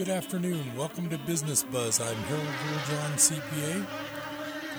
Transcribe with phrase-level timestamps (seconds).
[0.00, 0.64] Good afternoon.
[0.78, 2.00] Welcome to Business Buzz.
[2.00, 3.86] I'm Harold Littlejohn, CPA.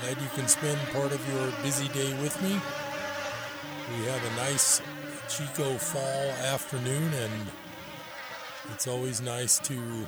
[0.02, 2.60] Glad you can spend part of your busy day with me.
[3.96, 4.82] We have a nice
[5.30, 7.52] Chico fall afternoon, and
[8.74, 10.08] it's always nice to,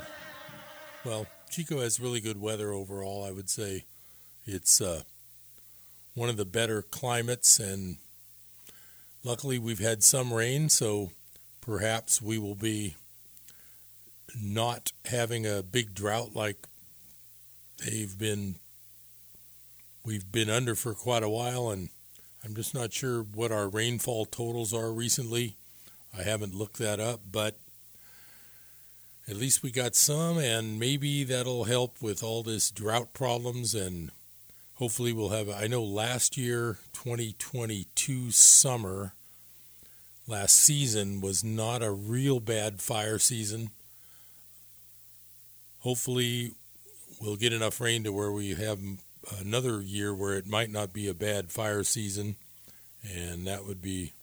[1.05, 3.83] well, Chico has really good weather overall, I would say.
[4.47, 5.03] It's uh,
[6.15, 7.97] one of the better climates, and
[9.23, 11.11] luckily we've had some rain, so
[11.61, 12.95] perhaps we will be
[14.39, 16.67] not having a big drought like
[17.83, 18.55] they've been
[20.05, 21.89] we've been under for quite a while and
[22.43, 25.55] I'm just not sure what our rainfall totals are recently.
[26.17, 27.55] I haven't looked that up, but
[29.29, 34.11] at least we got some and maybe that'll help with all this drought problems and
[34.75, 39.13] hopefully we'll have I know last year 2022 summer
[40.27, 43.71] last season was not a real bad fire season
[45.83, 46.53] hopefully
[47.21, 48.79] we'll get enough rain to where we have
[49.39, 52.35] another year where it might not be a bad fire season,
[53.03, 54.13] and that would be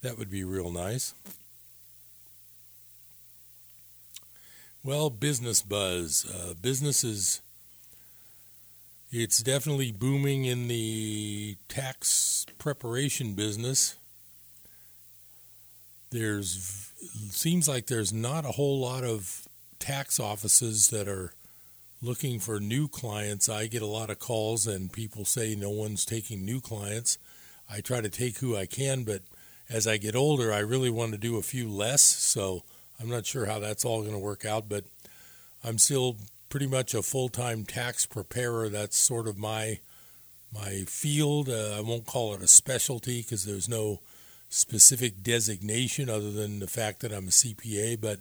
[0.00, 1.14] that would be real nice.
[4.84, 6.26] Well, business buzz.
[6.26, 7.40] Uh, business is
[9.12, 13.96] it's definitely booming in the tax preparation business.
[16.10, 16.90] There's
[17.30, 19.41] seems like there's not a whole lot of
[19.82, 21.32] tax offices that are
[22.00, 23.48] looking for new clients.
[23.48, 27.18] I get a lot of calls, and people say no one's taking new clients.
[27.68, 29.22] I try to take who I can, but
[29.68, 32.02] as I get older, I really want to do a few less.
[32.02, 32.62] So
[33.00, 34.84] I'm not sure how that's all going to work out, but
[35.64, 36.16] I'm still
[36.48, 38.68] pretty much a full time tax preparer.
[38.68, 39.80] That's sort of my
[40.54, 41.48] my field.
[41.48, 44.00] Uh, I won't call it a specialty because there's no
[44.48, 48.20] specific designation other than the fact that I'm a CPA, but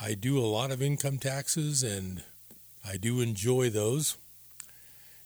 [0.00, 2.22] I do a lot of income taxes and
[2.86, 4.16] I do enjoy those.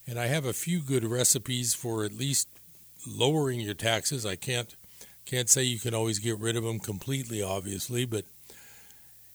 [0.06, 2.48] And I have a few good recipes for at least
[3.06, 4.24] lowering your taxes.
[4.26, 4.74] I can't
[5.24, 8.24] can't say you can always get rid of them completely obviously, but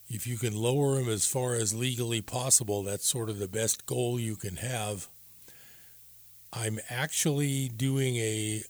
[0.09, 3.85] if you can lower them as far as legally possible, that's sort of the best
[3.85, 5.07] goal you can have.
[6.51, 8.63] I'm actually doing a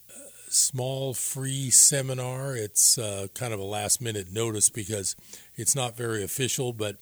[0.50, 2.56] small free seminar.
[2.56, 5.16] It's uh, kind of a last minute notice because
[5.56, 6.96] it's not very official, but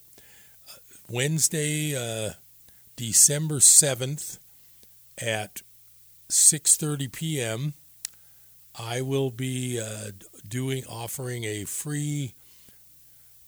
[0.68, 0.78] uh,
[1.10, 2.34] Wednesday, uh,
[2.96, 4.38] December 7th
[5.18, 5.62] at
[6.30, 7.74] 6:30 p.m.
[8.78, 10.12] I will be uh,
[10.48, 12.34] doing offering a free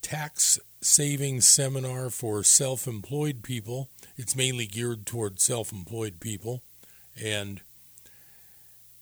[0.02, 3.90] tax saving seminar for self-employed people.
[4.18, 6.62] It's mainly geared toward self-employed people
[7.22, 7.62] and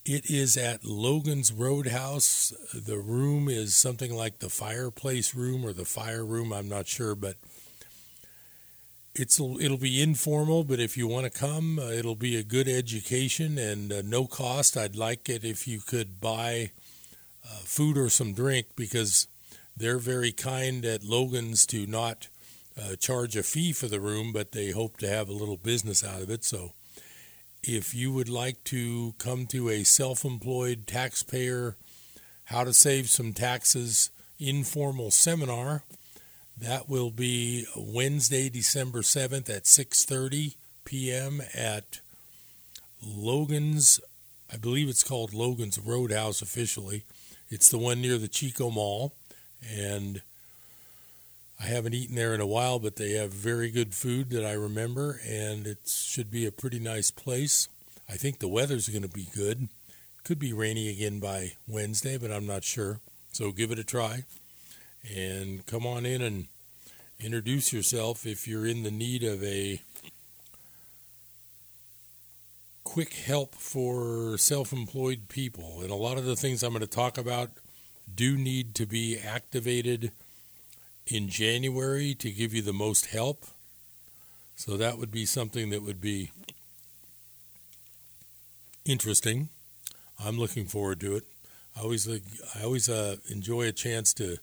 [0.05, 2.53] it is at Logan's Roadhouse.
[2.73, 6.51] The room is something like the fireplace room or the fire room.
[6.51, 7.35] I'm not sure, but
[9.13, 10.63] it's it'll be informal.
[10.63, 14.25] But if you want to come, uh, it'll be a good education and uh, no
[14.25, 14.75] cost.
[14.75, 16.71] I'd like it if you could buy
[17.45, 19.27] uh, food or some drink because
[19.77, 22.27] they're very kind at Logan's to not
[22.79, 26.03] uh, charge a fee for the room, but they hope to have a little business
[26.03, 26.43] out of it.
[26.43, 26.73] So
[27.63, 31.75] if you would like to come to a self employed taxpayer,
[32.45, 35.83] how to save some taxes informal seminar,
[36.57, 40.55] that will be Wednesday, December 7th at 6:30
[40.85, 41.41] p.m.
[41.53, 41.99] at
[43.03, 43.99] Logan's
[44.53, 47.03] I believe it's called Logan's Roadhouse officially.
[47.49, 49.13] It's the one near the Chico Mall
[49.69, 50.21] and
[51.61, 54.53] I haven't eaten there in a while, but they have very good food that I
[54.53, 57.69] remember, and it should be a pretty nice place.
[58.09, 59.67] I think the weather's going to be good.
[60.23, 62.99] Could be rainy again by Wednesday, but I'm not sure.
[63.31, 64.23] So give it a try
[65.15, 66.47] and come on in and
[67.19, 69.81] introduce yourself if you're in the need of a
[72.83, 75.81] quick help for self employed people.
[75.81, 77.51] And a lot of the things I'm going to talk about
[78.13, 80.11] do need to be activated
[81.11, 83.45] in January to give you the most help.
[84.55, 86.31] So that would be something that would be
[88.85, 89.49] interesting.
[90.23, 91.23] I'm looking forward to it.
[91.75, 94.37] I always I always uh, enjoy a chance to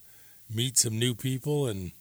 [0.52, 1.92] meet some new people and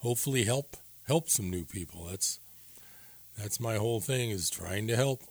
[0.00, 2.04] hopefully help help some new people.
[2.04, 2.40] That's
[3.38, 5.22] that's my whole thing is trying to help.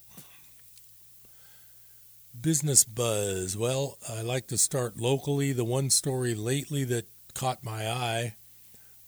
[2.39, 3.55] Business buzz.
[3.55, 5.53] Well, I like to start locally.
[5.53, 8.35] The one story lately that caught my eye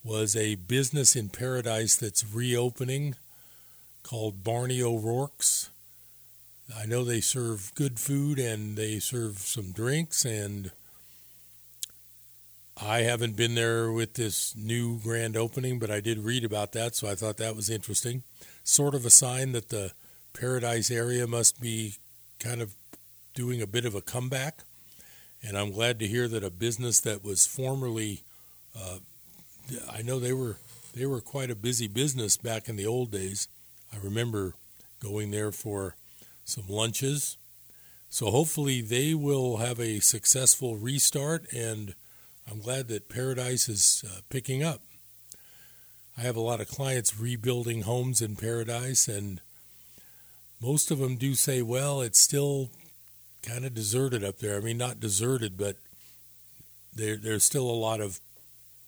[0.06, 3.16] was a business in Paradise that's reopening
[4.04, 5.72] called Barney O'Rourke's.
[6.78, 10.72] I know they serve good food and they serve some drinks, and
[12.82, 16.96] I haven't been there with this new grand opening, but I did read about that,
[16.96, 18.22] so I thought that was interesting.
[18.64, 19.92] Sort of a sign that the
[20.34, 21.96] Paradise area must be
[22.40, 22.74] kind of
[23.34, 24.64] doing a bit of a comeback.
[25.42, 28.22] And I'm glad to hear that a business that was formerly,
[28.78, 28.98] uh,
[29.92, 30.58] I know they were
[30.94, 33.48] they were quite a busy business back in the old days.
[33.94, 34.54] I remember
[35.02, 35.96] going there for
[36.46, 37.38] some lunches.
[38.10, 41.96] So hopefully they will have a successful restart, and
[42.50, 44.82] I'm glad that Paradise is uh, picking up.
[46.18, 49.42] I have a lot of clients rebuilding homes in Paradise, and
[50.62, 52.70] most of them do say, well, it's still
[53.44, 54.56] kind of deserted up there.
[54.56, 55.76] I mean, not deserted, but
[56.96, 58.22] there, there's still a lot of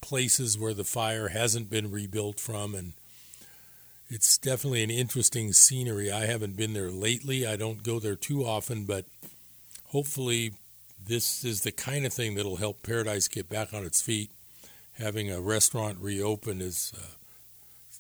[0.02, 2.94] places where the fire hasn't been rebuilt from, and
[4.10, 6.12] it's definitely an interesting scenery.
[6.12, 7.46] I haven't been there lately.
[7.46, 9.06] I don't go there too often, but
[9.88, 10.54] hopefully,
[11.06, 14.32] this is the kind of thing that'll help Paradise get back on its feet.
[14.98, 17.16] Having a restaurant reopen is, uh,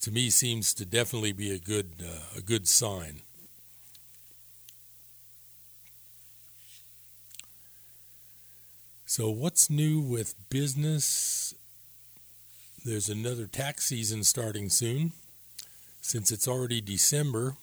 [0.02, 3.22] to me, seems to definitely be a good uh, a good sign.
[9.06, 11.56] So, what's new with business?
[12.88, 15.12] There's another tax season starting soon.
[16.00, 17.57] Since it's already December,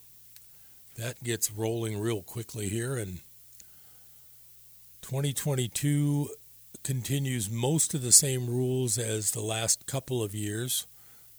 [0.99, 3.21] that gets rolling real quickly here, and
[5.01, 6.29] 2022
[6.83, 10.87] continues most of the same rules as the last couple of years.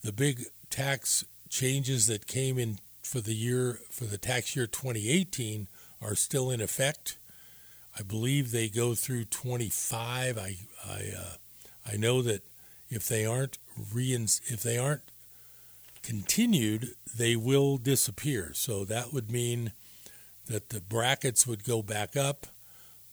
[0.04, 5.68] The big tax changes that came in for the year for the tax year 2018
[6.02, 7.20] are still in effect
[7.98, 10.38] I believe they go through 25.
[10.38, 11.36] I I uh,
[11.90, 12.42] I know that
[12.90, 13.58] if they aren't
[13.94, 15.02] reins if they aren't
[16.04, 18.52] continued, they will disappear.
[18.54, 19.72] So that would mean
[20.48, 22.48] that the brackets would go back up.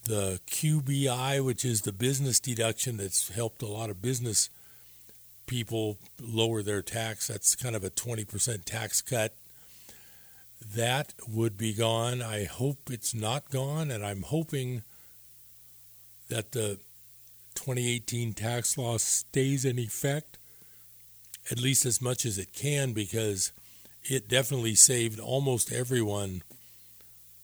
[0.05, 4.49] The QBI, which is the business deduction that's helped a lot of business
[5.47, 9.33] people lower their tax, that's kind of a 20% tax cut
[10.75, 12.21] that would be gone.
[12.21, 14.83] I hope it's not gone, and I'm hoping
[16.29, 16.79] that the
[17.55, 20.37] 2018 tax law stays in effect
[21.51, 23.51] at least as much as it can because
[24.03, 26.41] it definitely saved almost everyone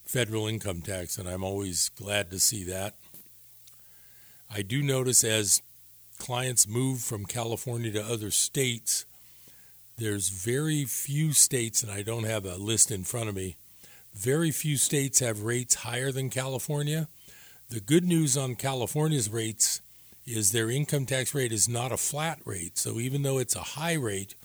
[0.03, 2.95] federal income tax, and I'm always glad to see that.
[4.51, 5.61] I do notice as
[6.17, 9.05] clients move from California to other states,
[9.97, 13.57] there's very few states, and I don't have a list in front of me,
[14.15, 17.07] very few states have rates higher than California.
[17.69, 19.81] The good news on California's rates
[20.29, 22.77] is their income tax rate is not a flat rate.
[22.77, 24.35] So even though it's a high rate,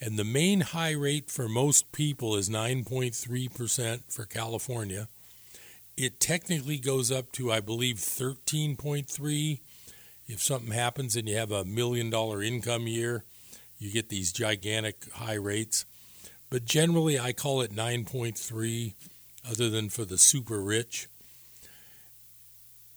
[0.00, 5.08] and the main high rate for most people is 9.3% for California,
[5.96, 9.60] it technically goes up to, I believe, 13.3
[10.26, 13.24] if something happens and you have a million dollar income year
[13.80, 15.86] you get these gigantic high rates.
[16.50, 18.94] But generally, I call it 9.3,
[19.50, 21.08] other than for the super rich.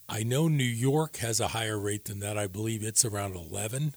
[0.07, 2.38] I know New York has a higher rate than that.
[2.38, 3.95] I believe it's around 11.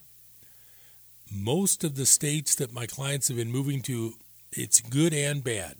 [1.30, 4.14] Most of the states that my clients have been moving to,
[4.52, 5.74] it's good and bad.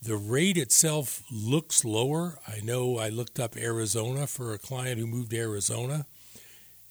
[0.00, 2.38] The rate itself looks lower.
[2.48, 6.06] I know I looked up Arizona for a client who moved to Arizona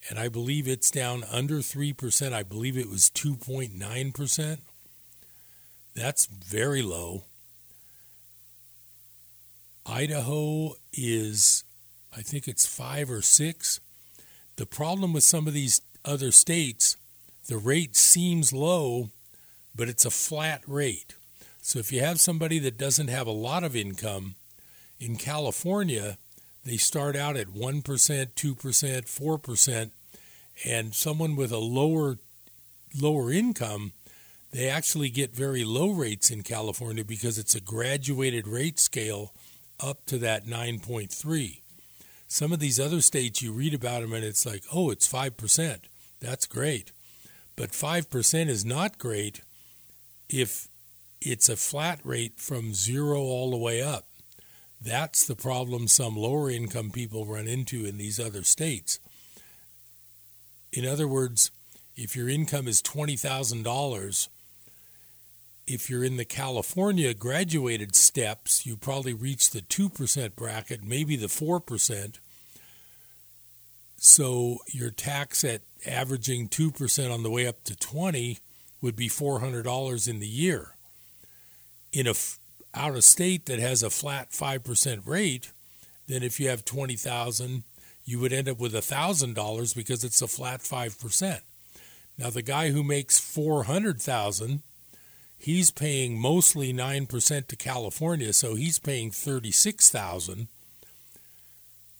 [0.09, 2.33] and I believe it's down under 3%.
[2.33, 4.57] I believe it was 2.9%.
[5.95, 7.23] That's very low.
[9.85, 11.63] Idaho is,
[12.15, 13.79] I think it's five or six.
[14.55, 16.97] The problem with some of these other states,
[17.47, 19.09] the rate seems low,
[19.75, 21.15] but it's a flat rate.
[21.61, 24.35] So if you have somebody that doesn't have a lot of income,
[24.99, 26.17] in California,
[26.65, 29.91] they start out at 1%, 2%, 4%,
[30.65, 32.17] and someone with a lower
[33.01, 33.91] lower income,
[34.51, 39.33] they actually get very low rates in California because it's a graduated rate scale
[39.79, 41.62] up to that 9.3.
[42.33, 45.85] Some of these other states you read about them and it's like, "Oh, it's 5%."
[46.19, 46.91] That's great.
[47.55, 49.41] But 5% is not great
[50.29, 50.67] if
[51.21, 54.07] it's a flat rate from 0 all the way up.
[54.81, 58.97] That's the problem some lower income people run into in these other states.
[60.71, 61.51] In other words,
[61.95, 64.27] if your income is $20,000,
[65.67, 71.29] if you're in the California graduated steps, you probably reach the 2% bracket, maybe the
[71.29, 72.19] 4%.
[74.05, 78.37] So your tax at averaging 2% on the way up to 20
[78.81, 80.75] would be $400 in the year.
[81.93, 82.37] In a f-
[82.73, 85.53] out of state that has a flat 5% rate,
[86.07, 87.63] then if you have 20,000,
[88.03, 91.39] you would end up with $1,000 because it's a flat 5%.
[92.17, 94.63] Now the guy who makes 400,000,
[95.39, 100.49] he's paying mostly 9% to California, so he's paying 36,000.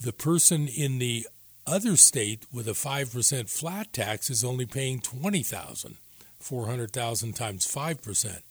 [0.02, 1.26] The person in the
[1.66, 5.96] other state with a 5% flat tax is only paying 20,000,
[6.40, 8.42] 400,000 times 5%.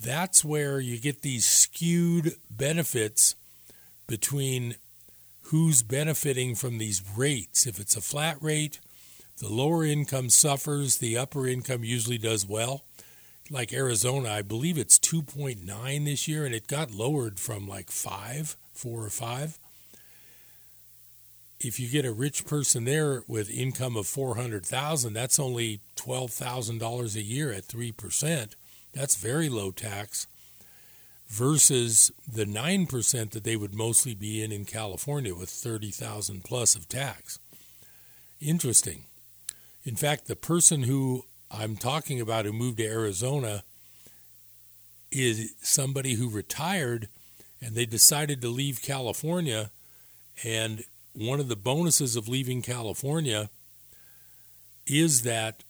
[0.00, 3.36] That's where you get these skewed benefits
[4.06, 4.76] between
[5.44, 7.66] who's benefiting from these rates.
[7.66, 8.80] If it's a flat rate,
[9.38, 12.84] the lower income suffers, the upper income usually does well.
[13.50, 18.56] Like Arizona, I believe it's 2.9 this year, and it got lowered from like 5,
[18.72, 19.58] 4 or 5.
[21.64, 27.22] If you get a rich person there with income of 400,000, that's only $12,000 a
[27.22, 28.54] year at 3%.
[28.92, 30.26] That's very low tax
[31.26, 36.86] versus the 9% that they would mostly be in in California with 30,000 plus of
[36.86, 37.38] tax.
[38.40, 39.04] Interesting.
[39.84, 43.64] In fact, the person who I'm talking about who moved to Arizona
[45.10, 47.08] is somebody who retired
[47.60, 49.70] and they decided to leave California.
[50.44, 53.48] And one of the bonuses of leaving California
[54.86, 55.62] is that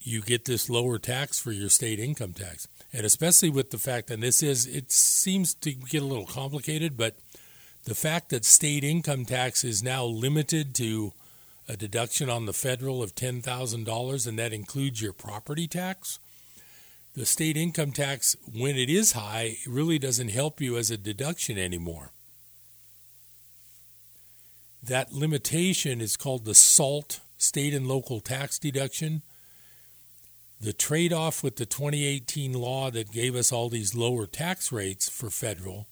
[0.00, 2.66] you get this lower tax for your state income tax.
[2.92, 6.96] And especially with the fact that this is, it seems to get a little complicated,
[6.96, 7.16] but
[7.84, 11.12] the fact that state income tax is now limited to
[11.68, 16.18] a deduction on the federal of $10,000, and that includes your property tax.
[17.14, 21.58] The state income tax, when it is high, really doesn't help you as a deduction
[21.58, 22.10] anymore.
[24.82, 29.22] That limitation is called the SALT, state and local tax deduction.
[30.60, 35.08] The trade off with the 2018 law that gave us all these lower tax rates
[35.08, 35.86] for federal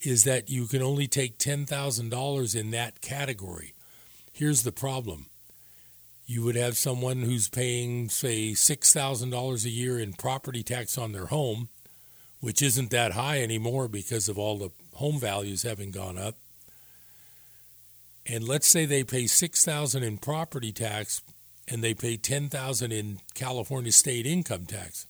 [0.00, 3.74] is that you can only take $10,000 in that category.
[4.32, 5.26] Here's the problem
[6.26, 11.26] you would have someone who's paying, say, $6,000 a year in property tax on their
[11.26, 11.70] home,
[12.40, 16.36] which isn't that high anymore because of all the home values having gone up.
[18.28, 21.22] And let's say they pay 6000 in property tax
[21.66, 25.06] and they pay 10000 in California state income tax.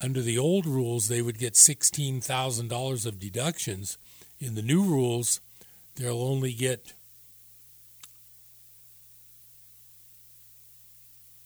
[0.00, 3.98] Under the old rules, they would get $16,000 of deductions.
[4.38, 5.40] In the new rules,
[5.96, 6.92] they'll only get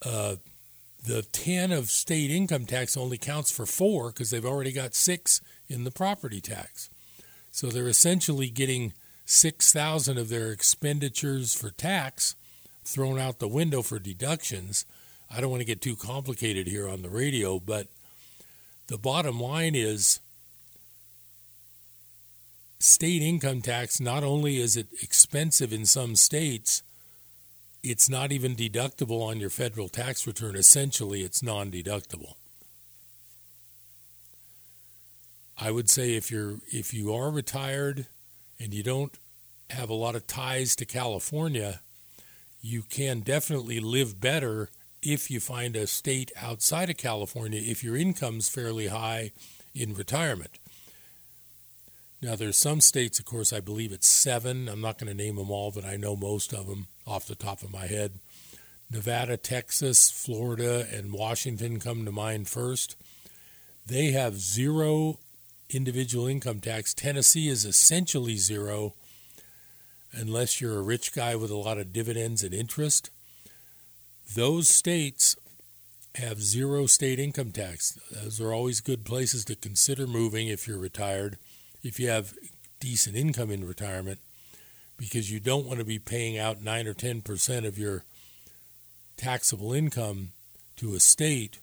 [0.05, 0.35] uh,
[1.05, 5.41] the 10 of state income tax only counts for four because they've already got six
[5.67, 6.89] in the property tax.
[7.51, 8.93] So they're essentially getting
[9.25, 12.35] 6,000 of their expenditures for tax
[12.83, 14.85] thrown out the window for deductions.
[15.31, 17.87] I don't want to get too complicated here on the radio, but
[18.87, 20.19] the bottom line is
[22.79, 26.83] state income tax not only is it expensive in some states,
[27.81, 30.55] it's not even deductible on your federal tax return.
[30.55, 32.33] Essentially, it's non deductible.
[35.57, 38.07] I would say if you're if you are retired
[38.59, 39.17] and you don't
[39.69, 41.81] have a lot of ties to California,
[42.61, 44.69] you can definitely live better
[45.01, 49.31] if you find a state outside of California if your income's fairly high
[49.75, 50.59] in retirement.
[52.21, 54.69] Now, there's some states, of course, I believe it's seven.
[54.69, 57.35] I'm not going to name them all, but I know most of them off the
[57.35, 58.13] top of my head.
[58.89, 62.95] Nevada, Texas, Florida, and Washington come to mind first.
[63.85, 65.19] They have zero
[65.75, 66.93] individual income tax.
[66.93, 68.93] Tennessee is essentially zero
[70.11, 73.09] unless you're a rich guy with a lot of dividends and interest.
[74.35, 75.35] Those states
[76.15, 77.99] have zero state income tax.
[78.11, 81.37] Those are always good places to consider moving if you're retired,
[81.83, 82.33] if you have
[82.79, 84.19] decent income in retirement,
[84.97, 88.03] because you don't want to be paying out 9 or 10% of your
[89.17, 90.29] taxable income
[90.75, 91.59] to a state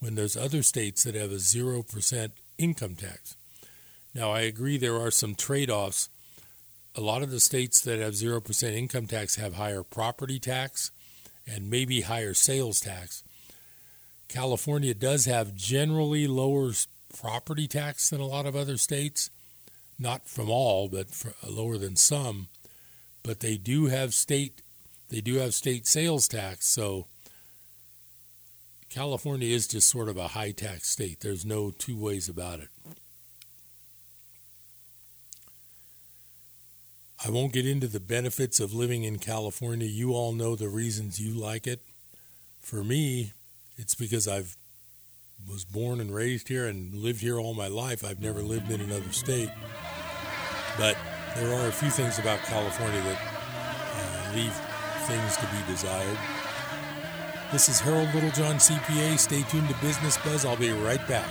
[0.00, 3.36] when there's other states that have a 0% income tax.
[4.14, 6.08] Now, I agree there are some trade offs
[6.96, 10.90] a lot of the states that have 0% income tax have higher property tax
[11.46, 13.24] and maybe higher sales tax.
[14.28, 16.72] California does have generally lower
[17.16, 19.30] property tax than a lot of other states,
[19.98, 22.48] not from all, but uh, lower than some.
[23.22, 24.60] But they do have state
[25.10, 27.06] they do have state sales tax, so
[28.88, 31.20] California is just sort of a high tax state.
[31.20, 32.68] There's no two ways about it.
[37.26, 39.86] I won't get into the benefits of living in California.
[39.86, 41.80] You all know the reasons you like it.
[42.60, 43.32] For me,
[43.78, 44.56] it's because I've
[45.48, 48.04] was born and raised here and lived here all my life.
[48.04, 49.50] I've never lived in another state.
[50.78, 50.96] But
[51.36, 54.54] there are a few things about California that uh, leave
[55.06, 56.18] things to be desired.
[57.52, 59.18] This is Harold Littlejohn, CPA.
[59.18, 60.44] Stay tuned to Business Buzz.
[60.44, 61.28] I'll be right back.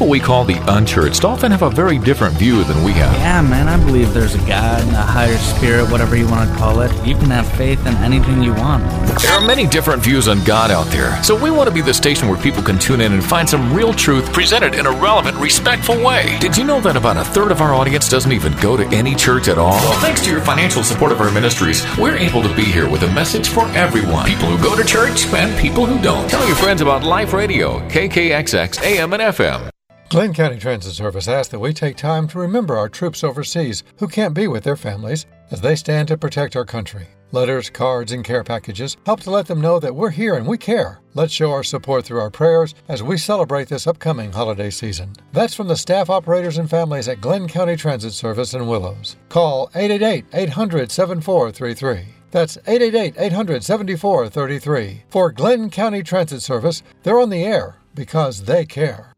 [0.00, 3.12] People we call the unchurched often have a very different view than we have.
[3.18, 6.80] Yeah, man, I believe there's a God, a higher spirit, whatever you want to call
[6.80, 6.90] it.
[7.06, 8.82] You can have faith in anything you want.
[9.20, 11.92] There are many different views on God out there, so we want to be the
[11.92, 15.36] station where people can tune in and find some real truth presented in a relevant,
[15.36, 16.38] respectful way.
[16.40, 19.14] Did you know that about a third of our audience doesn't even go to any
[19.14, 19.76] church at all?
[19.84, 23.02] Well, thanks to your financial support of our ministries, we're able to be here with
[23.02, 26.26] a message for everyone people who go to church and people who don't.
[26.30, 29.70] Tell your friends about Life Radio, KKXX, AM, and FM.
[30.10, 34.08] Glenn County Transit Service asks that we take time to remember our troops overseas who
[34.08, 37.06] can't be with their families as they stand to protect our country.
[37.30, 40.58] Letters, cards, and care packages help to let them know that we're here and we
[40.58, 40.98] care.
[41.14, 45.12] Let's show our support through our prayers as we celebrate this upcoming holiday season.
[45.32, 49.14] That's from the staff, operators, and families at Glenn County Transit Service in Willows.
[49.28, 52.04] Call 888 800 7433.
[52.32, 55.04] That's 888 800 7433.
[55.08, 59.09] For Glenn County Transit Service, they're on the air because they care.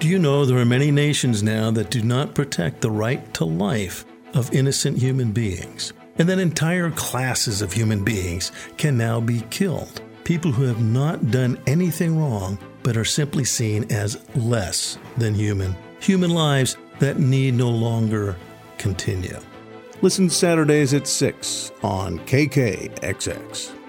[0.00, 3.44] Do you know there are many nations now that do not protect the right to
[3.44, 5.92] life of innocent human beings?
[6.16, 10.00] And that entire classes of human beings can now be killed.
[10.24, 15.76] People who have not done anything wrong but are simply seen as less than human.
[16.00, 18.36] Human lives that need no longer
[18.78, 19.38] continue.
[20.00, 23.79] Listen Saturdays at 6 on KKXX.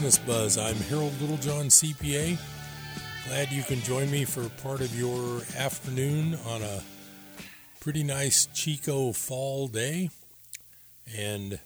[0.00, 0.56] Business Buzz.
[0.56, 2.38] I'm Harold Littlejohn, CPA.
[3.26, 6.82] Glad you can join me for part of your afternoon on a
[7.80, 10.08] pretty nice Chico fall day.
[11.18, 11.60] And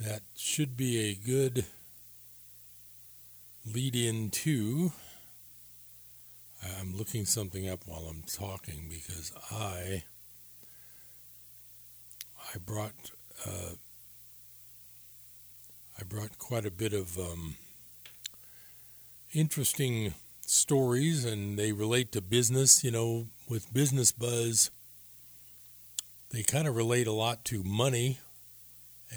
[0.00, 1.66] that should be a good
[3.66, 4.92] lead in to.
[6.80, 10.04] I'm looking something up while I'm talking because I
[12.54, 13.10] I brought
[13.46, 13.74] uh,
[15.98, 17.56] I brought quite a bit of um,
[19.32, 22.82] interesting stories, and they relate to business.
[22.82, 24.70] You know, with Business Buzz,
[26.30, 28.18] they kind of relate a lot to money,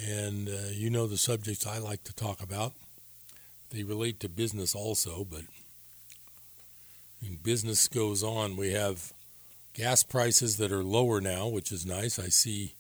[0.06, 2.74] and uh, you know the subjects I like to talk about.
[3.72, 5.42] They relate to business also, but
[7.44, 8.56] business goes on.
[8.56, 9.14] We have
[9.74, 12.20] gas prices that are lower now, which is nice.
[12.20, 12.76] I see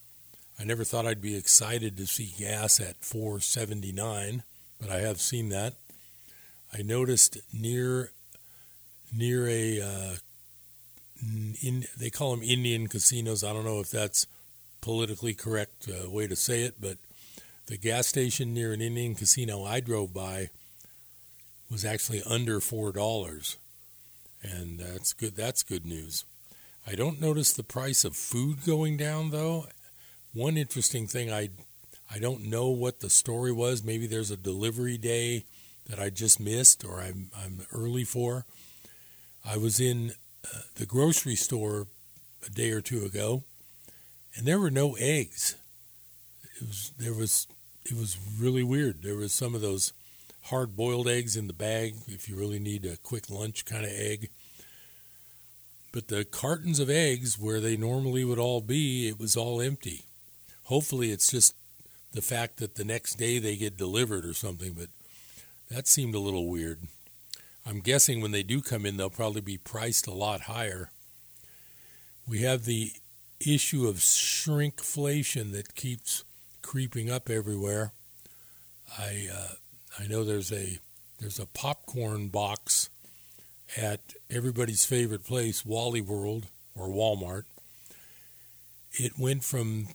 [0.60, 4.44] I never thought I'd be excited to see gas at 479,
[4.80, 5.74] but I have seen that.
[6.74, 8.12] I noticed near
[9.14, 10.16] near a uh,
[11.62, 13.44] in, they call them Indian casinos.
[13.44, 14.28] I don't know if that's
[14.82, 16.98] politically correct uh, way to say it, but
[17.68, 20.50] the gas station near an Indian casino I drove by
[21.70, 23.58] was actually under four dollars,
[24.42, 25.36] and that's good.
[25.36, 26.26] That's good news.
[26.86, 29.68] I don't notice the price of food going down though,
[30.34, 31.50] one interesting thing I
[32.10, 33.84] I don't know what the story was.
[33.84, 35.44] Maybe there's a delivery day
[35.90, 38.46] that I just missed or I'm I'm early for.
[39.46, 40.14] I was in
[40.46, 41.88] uh, the grocery store
[42.46, 43.44] a day or two ago,
[44.36, 45.56] and there were no eggs.
[46.62, 47.48] It was there was
[47.86, 49.04] it was really weird.
[49.04, 49.94] There was some of those
[50.44, 53.92] hard boiled eggs in the bag if you really need a quick lunch kind of
[53.92, 54.30] egg.
[55.92, 60.07] But the cartons of eggs where they normally would all be, it was all empty
[60.68, 61.56] hopefully it's just
[62.14, 64.88] the fact that the next day they get delivered or something, but
[65.70, 66.80] that seemed a little weird.
[67.66, 70.90] I'm guessing when they do come in, they'll probably be priced a lot higher.
[72.28, 72.92] We have the
[73.46, 76.24] issue of shrinkflation that keeps
[76.62, 77.92] creeping up everywhere.
[78.98, 79.54] I uh,
[80.00, 80.80] I know there's a
[81.20, 82.90] there's a popcorn box
[83.76, 84.00] at
[84.30, 87.44] everybody's favorite place, Wally World or Walmart.
[88.94, 89.90] It went from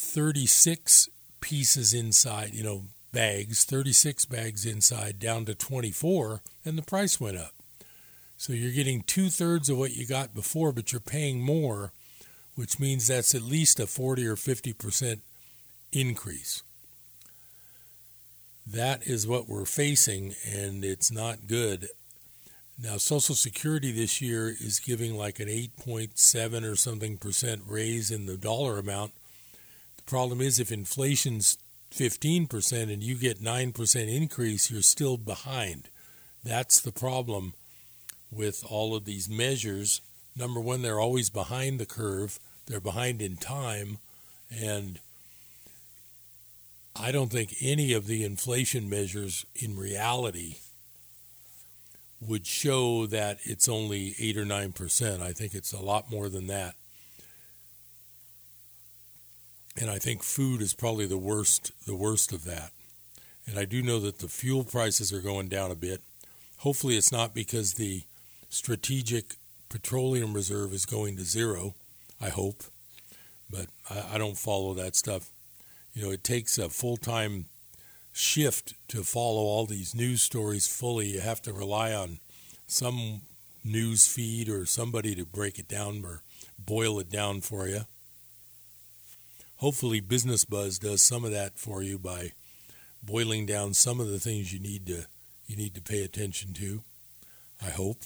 [0.00, 1.08] 36
[1.40, 7.36] pieces inside, you know, bags, 36 bags inside, down to 24, and the price went
[7.36, 7.52] up.
[8.36, 11.92] So you're getting two thirds of what you got before, but you're paying more,
[12.54, 15.20] which means that's at least a 40 or 50%
[15.92, 16.62] increase.
[18.66, 21.88] That is what we're facing, and it's not good.
[22.82, 28.24] Now, Social Security this year is giving like an 8.7 or something percent raise in
[28.24, 29.12] the dollar amount.
[30.10, 31.56] Problem is if inflation's
[31.92, 35.84] 15% and you get 9% increase, you're still behind.
[36.42, 37.54] That's the problem
[38.28, 40.00] with all of these measures.
[40.36, 43.98] Number one, they're always behind the curve, they're behind in time,
[44.50, 44.98] and
[46.96, 50.56] I don't think any of the inflation measures in reality
[52.20, 55.22] would show that it's only 8 or 9%.
[55.22, 56.74] I think it's a lot more than that.
[59.78, 62.72] And I think food is probably the worst the worst of that.
[63.46, 66.00] And I do know that the fuel prices are going down a bit.
[66.58, 68.02] Hopefully it's not because the
[68.48, 69.36] strategic
[69.68, 71.74] petroleum reserve is going to zero,
[72.20, 72.62] I hope.
[73.50, 75.30] But I, I don't follow that stuff.
[75.94, 77.46] You know, it takes a full time
[78.12, 81.08] shift to follow all these news stories fully.
[81.08, 82.18] You have to rely on
[82.66, 83.22] some
[83.64, 86.22] news feed or somebody to break it down or
[86.58, 87.82] boil it down for you.
[89.60, 92.32] Hopefully, Business Buzz does some of that for you by
[93.02, 95.04] boiling down some of the things you need to
[95.46, 96.80] you need to pay attention to.
[97.60, 98.04] I hope.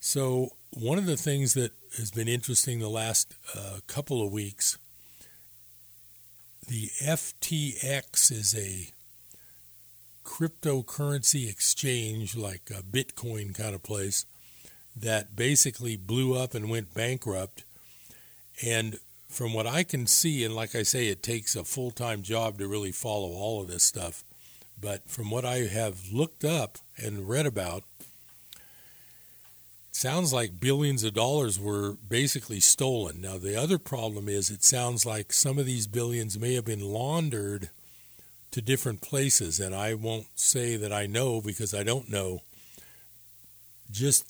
[0.00, 4.76] So, one of the things that has been interesting the last uh, couple of weeks
[6.68, 8.90] the FTX is a
[10.24, 14.26] cryptocurrency exchange, like a Bitcoin kind of place,
[14.94, 17.64] that basically blew up and went bankrupt.
[18.64, 22.22] And from what I can see, and like I say, it takes a full time
[22.22, 24.24] job to really follow all of this stuff.
[24.80, 27.84] But from what I have looked up and read about,
[29.92, 33.20] sounds like billions of dollars were basically stolen.
[33.20, 36.80] Now, the other problem is it sounds like some of these billions may have been
[36.80, 37.70] laundered
[38.50, 42.42] to different places, and I won't say that I know because I don't know.
[43.90, 44.26] Just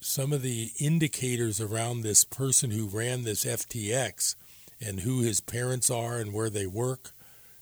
[0.00, 4.36] some of the indicators around this person who ran this FTX
[4.80, 7.12] and who his parents are and where they work,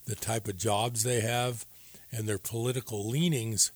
[0.06, 1.64] the type of jobs they have,
[2.12, 3.72] and their political leanings,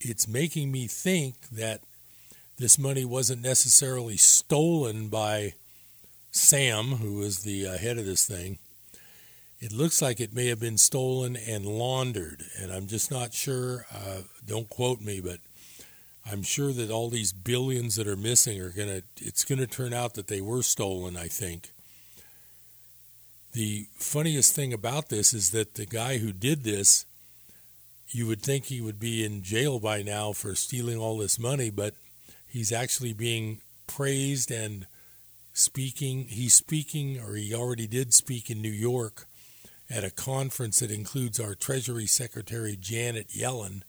[0.00, 1.80] it's making me think that
[2.58, 5.54] this money wasn't necessarily stolen by
[6.30, 8.58] Sam, who is the uh, head of this thing.
[9.60, 13.86] It looks like it may have been stolen and laundered, and I'm just not sure.
[13.94, 15.38] Uh, don't quote me, but
[16.30, 19.02] I'm sure that all these billions that are missing are gonna.
[19.20, 21.16] It's gonna turn out that they were stolen.
[21.16, 21.70] I think.
[23.52, 27.04] The funniest thing about this is that the guy who did this,
[28.10, 31.68] you would think he would be in jail by now for stealing all this money,
[31.68, 31.94] but
[32.50, 34.86] He's actually being praised and
[35.52, 36.26] speaking.
[36.28, 39.26] He's speaking, or he already did speak in New York
[39.88, 43.82] at a conference that includes our Treasury Secretary Janet Yellen.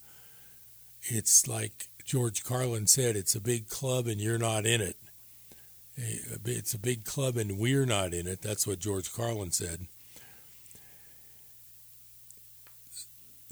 [1.04, 4.98] It's like George Carlin said it's a big club and you're not in it.
[5.96, 8.42] It's a big club and we're not in it.
[8.42, 9.88] That's what George Carlin said.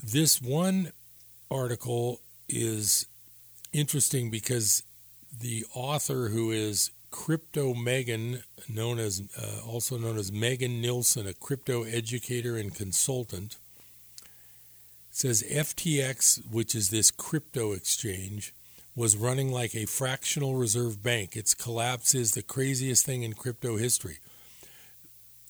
[0.02, 0.92] This one
[1.50, 3.06] article is
[3.72, 4.82] interesting because
[5.38, 11.34] the author who is Crypto Megan, known as uh, also known as Megan Nilsson, a
[11.34, 13.56] crypto educator and consultant,
[15.10, 18.54] says FTX, which is this crypto exchange,
[18.96, 21.36] was running like a fractional reserve bank.
[21.36, 24.18] Its collapse is the craziest thing in crypto history.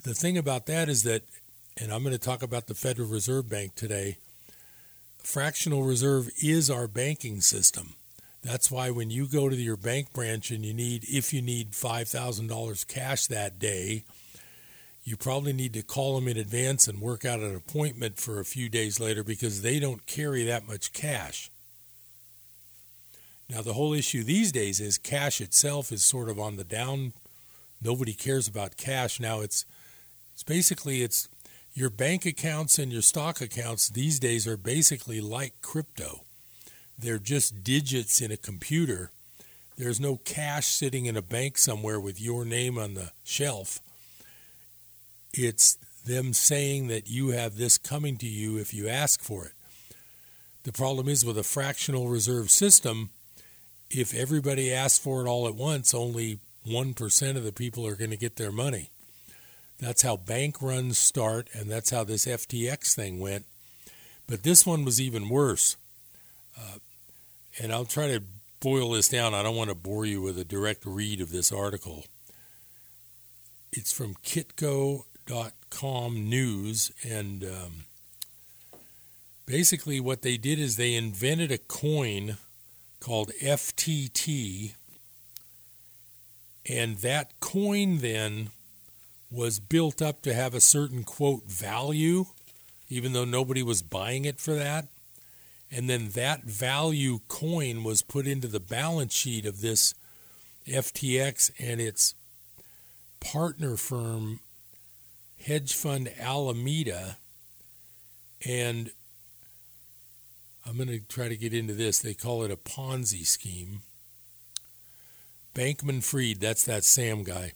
[0.03, 1.23] The thing about that is that,
[1.77, 4.17] and I'm going to talk about the Federal Reserve Bank today,
[5.19, 7.95] fractional reserve is our banking system.
[8.43, 11.73] That's why when you go to your bank branch and you need, if you need
[11.73, 14.05] $5,000 cash that day,
[15.05, 18.45] you probably need to call them in advance and work out an appointment for a
[18.45, 21.51] few days later because they don't carry that much cash.
[23.49, 27.13] Now, the whole issue these days is cash itself is sort of on the down.
[27.83, 29.41] Nobody cares about cash now.
[29.41, 29.65] It's
[30.35, 31.29] it's basically it's
[31.75, 36.21] your bank accounts and your stock accounts these days are basically like crypto.
[36.99, 39.11] They're just digits in a computer.
[39.77, 43.81] There's no cash sitting in a bank somewhere with your name on the shelf.
[45.33, 49.53] It's them saying that you have this coming to you if you ask for it.
[50.65, 53.11] The problem is with a fractional reserve system,
[53.91, 58.11] if everybody asks for it all at once, only 1% of the people are going
[58.11, 58.91] to get their money.
[59.79, 63.47] That's how bank runs start, and that's how this FTX thing went.
[64.27, 65.77] But this one was even worse.
[66.57, 66.79] Uh,
[67.61, 68.23] and I'll try to
[68.61, 69.35] boil this down.
[69.35, 72.05] I don't want to bore you with a direct read of this article.
[73.73, 74.17] It's from
[75.31, 77.85] kitco.com news, and um,
[79.51, 82.37] Basically, what they did is they invented a coin
[83.01, 84.75] called FTT,
[86.69, 88.51] and that coin then
[89.29, 92.27] was built up to have a certain quote value,
[92.89, 94.87] even though nobody was buying it for that.
[95.69, 99.95] And then that value coin was put into the balance sheet of this
[100.69, 102.15] FTX and its
[103.19, 104.39] partner firm,
[105.45, 107.19] hedge fund Alameda.
[108.47, 108.91] And
[110.67, 111.99] I'm going to try to get into this.
[111.99, 113.83] They call it a Ponzi scheme.
[115.55, 117.53] Bankman Fried, that's that Sam guy,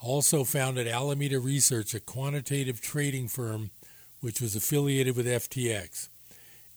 [0.00, 3.70] also founded Alameda Research, a quantitative trading firm
[4.20, 6.08] which was affiliated with FTX.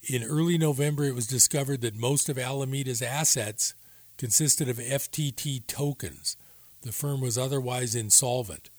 [0.08, 3.74] In early November, it was discovered that most of Alameda's assets
[4.18, 6.38] consisted of FTT tokens.
[6.82, 8.70] The firm was otherwise insolvent.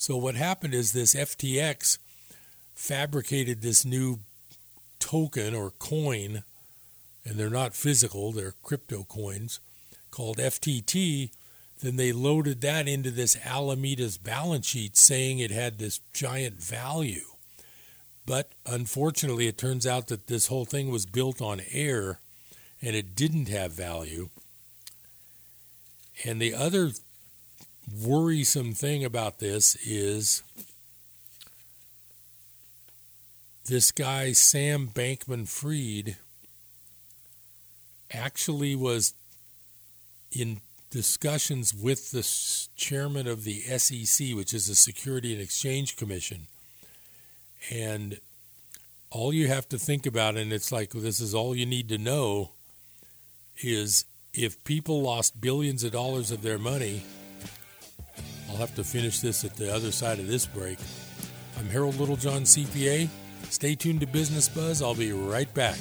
[0.00, 1.98] So, what happened is this FTX
[2.74, 4.20] fabricated this new
[4.98, 6.42] token or coin,
[7.22, 9.60] and they're not physical, they're crypto coins,
[10.10, 11.32] called FTT.
[11.82, 17.26] Then they loaded that into this Alameda's balance sheet, saying it had this giant value.
[18.24, 22.20] But unfortunately, it turns out that this whole thing was built on air
[22.80, 24.30] and it didn't have value.
[26.24, 26.92] And the other
[28.02, 30.42] worrisome thing about this is
[33.66, 36.16] this guy, Sam Bankman Fried,
[38.12, 39.14] actually was
[40.32, 42.28] in discussions with the
[42.76, 46.48] chairman of the SEC, which is the Security and Exchange Commission.
[47.70, 48.18] And
[49.10, 51.98] all you have to think about, and it's like this is all you need to
[51.98, 52.50] know,
[53.62, 57.02] is if people lost billions of dollars of their money,
[58.50, 60.78] I'll have to finish this at the other side of this break.
[61.58, 63.08] I'm Harold Littlejohn, CPA.
[63.44, 64.82] Stay tuned to Business Buzz.
[64.82, 65.78] I'll be right back.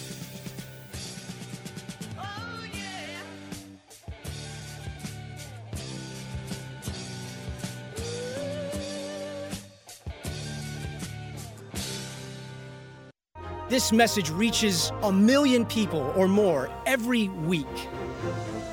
[13.68, 17.68] This message reaches a million people or more every week.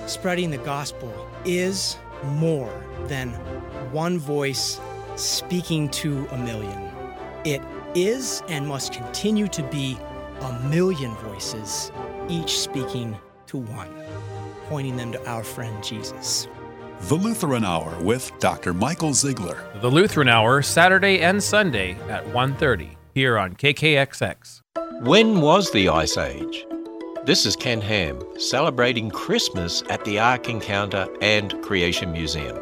[0.07, 1.13] Spreading the gospel
[1.45, 3.31] is more than
[3.93, 4.81] one voice
[5.17, 6.91] speaking to a million.
[7.45, 7.63] It
[7.95, 9.99] is and must continue to be
[10.41, 11.91] a million voices,
[12.29, 13.89] each speaking to one,
[14.69, 16.49] pointing them to our friend Jesus.
[17.03, 18.75] The Lutheran Hour with Dr.
[18.75, 19.81] Michael Zeigler.
[19.81, 24.61] The Lutheran Hour, Saturday and Sunday at 1.30 here on KKXX.
[25.03, 26.66] When was the Ice Age?
[27.27, 32.57] This is Ken Ham celebrating Christmas at the Ark Encounter and Creation Museum.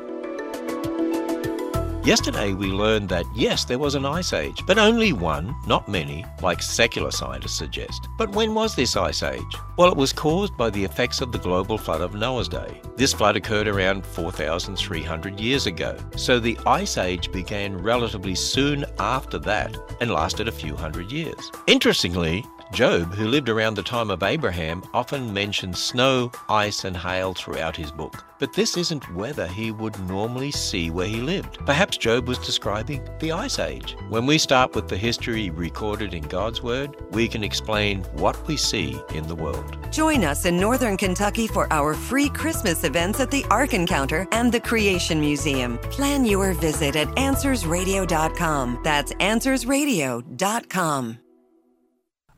[2.02, 6.24] Yesterday we learned that yes, there was an ice age, but only one, not many,
[6.40, 8.08] like secular scientists suggest.
[8.16, 9.42] But when was this ice age?
[9.76, 12.80] Well, it was caused by the effects of the global flood of Noah's day.
[12.96, 19.38] This flood occurred around 4,300 years ago, so the ice age began relatively soon after
[19.40, 21.52] that and lasted a few hundred years.
[21.66, 27.32] Interestingly, Job, who lived around the time of Abraham, often mentions snow, ice, and hail
[27.32, 28.24] throughout his book.
[28.40, 31.64] But this isn't weather he would normally see where he lived.
[31.64, 33.96] Perhaps Job was describing the Ice Age.
[34.08, 38.56] When we start with the history recorded in God's Word, we can explain what we
[38.56, 39.78] see in the world.
[39.92, 44.50] Join us in Northern Kentucky for our free Christmas events at the Ark Encounter and
[44.50, 45.78] the Creation Museum.
[45.78, 48.80] Plan your visit at AnswersRadio.com.
[48.82, 51.18] That's AnswersRadio.com.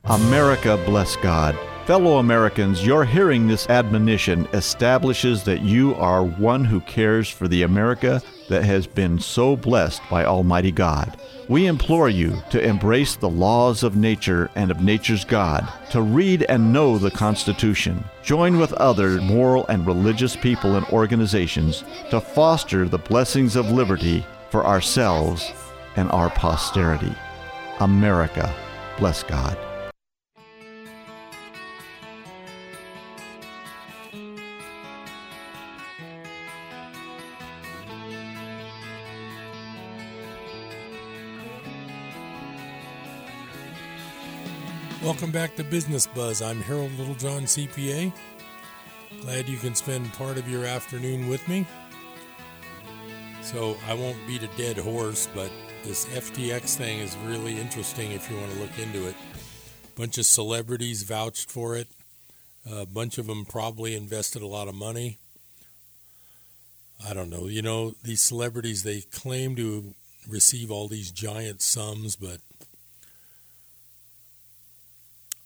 [0.08, 1.58] America bless God.
[1.84, 7.62] Fellow Americans, your hearing this admonition establishes that you are one who cares for the
[7.62, 11.20] America that has been so blessed by Almighty God.
[11.48, 16.44] We implore you to embrace the laws of nature and of nature's God, to read
[16.44, 22.88] and know the Constitution, join with other moral and religious people and organizations to foster
[22.88, 25.50] the blessings of liberty for ourselves
[25.96, 27.12] and our posterity.
[27.80, 28.54] America,
[29.00, 29.58] bless God.
[45.06, 46.42] Welcome back to Business Buzz.
[46.42, 48.12] I'm Harold Littlejohn, CPA.
[49.20, 51.64] Glad you can spend part of your afternoon with me.
[53.40, 55.52] So, I won't beat a dead horse, but
[55.84, 59.14] this FTX thing is really interesting if you want to look into it.
[59.94, 61.86] Bunch of celebrities vouched for it.
[62.68, 65.18] A bunch of them probably invested a lot of money.
[67.08, 67.46] I don't know.
[67.46, 69.94] You know, these celebrities, they claim to
[70.28, 72.40] receive all these giant sums, but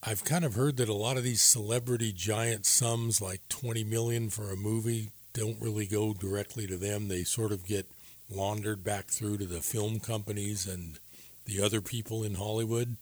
[0.03, 4.31] I've kind of heard that a lot of these celebrity giant sums, like 20 million
[4.31, 7.09] for a movie, don't really go directly to them.
[7.09, 7.87] They sort of get
[8.31, 10.99] laundered back through to the film companies and
[11.45, 12.97] the other people in Hollywood.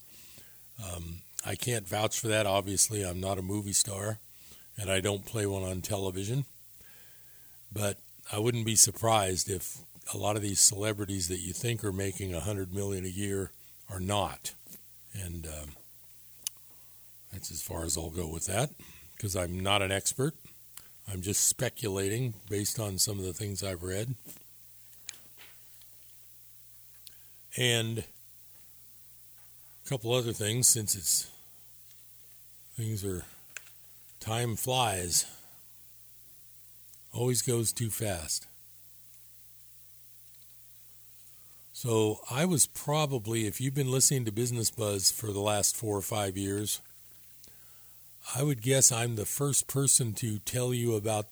[0.82, 2.46] Um, I can't vouch for that.
[2.46, 4.18] Obviously, I'm not a movie star,
[4.76, 6.46] and I don't play one on television.
[7.72, 7.98] But
[8.32, 9.78] I wouldn't be surprised if
[10.12, 13.52] a lot of these celebrities that you think are making a hundred million a year
[13.88, 14.54] are not,
[15.14, 15.70] and um,
[17.32, 18.70] that's as far as I'll go with that
[19.16, 20.34] because I'm not an expert.
[21.10, 24.14] I'm just speculating based on some of the things I've read.
[27.56, 28.04] And
[29.84, 31.30] a couple other things since it's
[32.76, 33.24] things are
[34.20, 35.26] time flies
[37.12, 38.46] always goes too fast
[41.72, 45.96] so i was probably if you've been listening to business buzz for the last four
[45.96, 46.80] or five years
[48.34, 51.26] i would guess i'm the first person to tell you about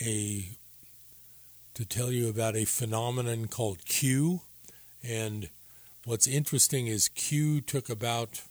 [0.00, 0.56] a
[1.74, 4.42] to tell you about a phenomenon called q
[5.02, 5.48] and
[6.04, 8.42] what's interesting is Q took about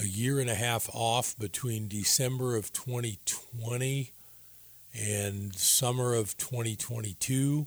[0.00, 4.12] a year and a half off between December of 2020
[4.94, 7.66] and summer of 2022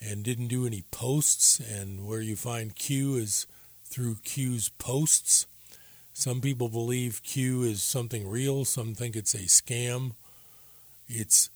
[0.00, 1.60] and didn't do any posts.
[1.60, 3.46] And where you find Q is
[3.84, 5.46] through Q's posts.
[6.14, 10.12] Some people believe Q is something real, some think it's a scam.
[11.08, 11.50] It's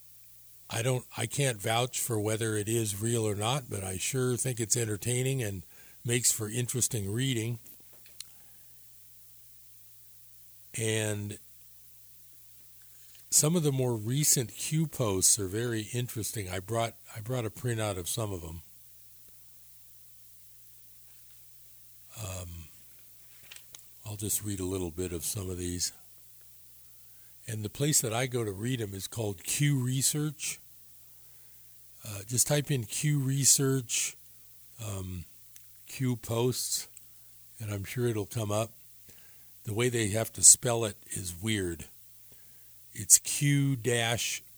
[0.69, 4.37] I don't I can't vouch for whether it is real or not, but I sure
[4.37, 5.63] think it's entertaining and
[6.05, 7.59] makes for interesting reading.
[10.79, 11.39] And
[13.31, 16.49] some of the more recent Q posts are very interesting.
[16.49, 18.63] I brought I brought a printout of some of them.
[22.19, 22.56] Um,
[24.07, 25.93] I'll just read a little bit of some of these.
[27.49, 30.61] And the place that I go to read them is called Q Research.
[32.07, 34.17] Uh, just type in Q Research,
[34.85, 35.25] um,
[35.89, 36.87] Q Posts,
[37.61, 38.71] and I'm sure it'll come up.
[39.65, 41.87] The way they have to spell it is weird.
[42.95, 43.77] It's Q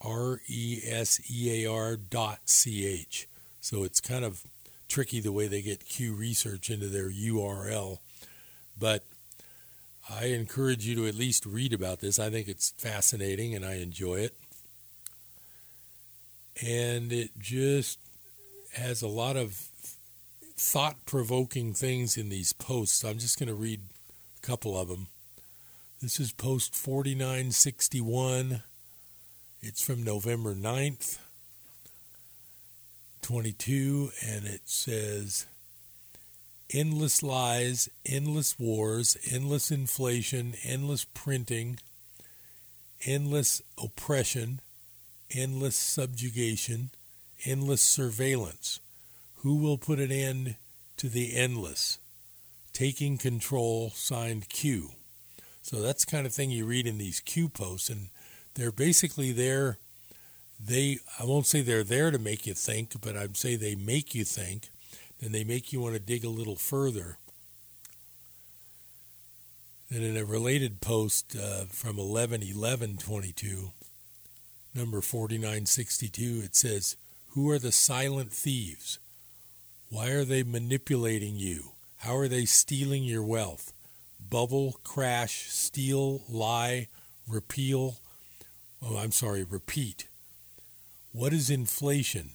[0.02, 3.26] R E S E A R dot C H.
[3.62, 4.44] So it's kind of
[4.88, 7.98] tricky the way they get Q Research into their URL.
[8.78, 9.04] But
[10.10, 12.18] I encourage you to at least read about this.
[12.18, 14.34] I think it's fascinating and I enjoy it.
[16.66, 17.98] And it just
[18.74, 19.68] has a lot of
[20.56, 23.04] thought provoking things in these posts.
[23.04, 23.80] I'm just going to read
[24.42, 25.08] a couple of them.
[26.00, 28.62] This is post 4961.
[29.60, 31.18] It's from November 9th,
[33.22, 35.46] 22, and it says
[36.72, 41.78] endless lies, endless wars, endless inflation, endless printing,
[43.04, 44.60] endless oppression,
[45.30, 46.90] endless subjugation,
[47.44, 48.80] endless surveillance.
[49.36, 50.56] Who will put an end
[50.96, 51.98] to the endless?
[52.72, 54.90] Taking control, signed Q.
[55.62, 58.08] So that's the kind of thing you read in these Q posts, and
[58.54, 59.78] they're basically there.
[60.60, 64.14] They, I won't say they're there to make you think, but I'd say they make
[64.14, 64.70] you think
[65.20, 67.18] then they make you want to dig a little further.
[69.90, 73.70] And in a related post uh, from 11 11 22,
[74.74, 76.96] number 4962, it says,
[77.30, 78.98] Who are the silent thieves?
[79.90, 81.72] Why are they manipulating you?
[81.98, 83.72] How are they stealing your wealth?
[84.20, 86.88] Bubble, crash, steal, lie,
[87.26, 87.96] repeal.
[88.82, 90.06] Oh, I'm sorry, repeat.
[91.12, 92.32] What is inflation?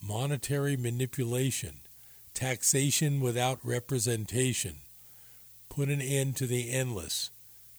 [0.00, 1.83] Monetary manipulation
[2.34, 4.76] taxation without representation,
[5.68, 7.30] put an end to the endless.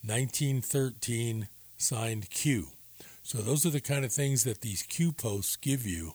[0.05, 2.67] 1913, signed Q.
[3.23, 6.13] So those are the kind of things that these Q posts give you.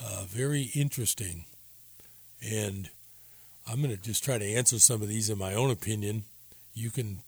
[0.00, 1.44] Uh, very interesting.
[2.40, 2.90] And
[3.68, 6.24] I'm going to just try to answer some of these in my own opinion.
[6.74, 7.18] You can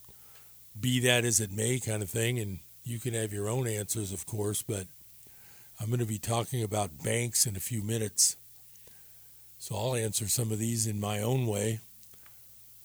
[0.78, 4.12] be that as it may kind of thing, and you can have your own answers,
[4.12, 4.86] of course, but
[5.80, 8.36] I'm going to be talking about banks in a few minutes.
[9.64, 11.80] So I'll answer some of these in my own way.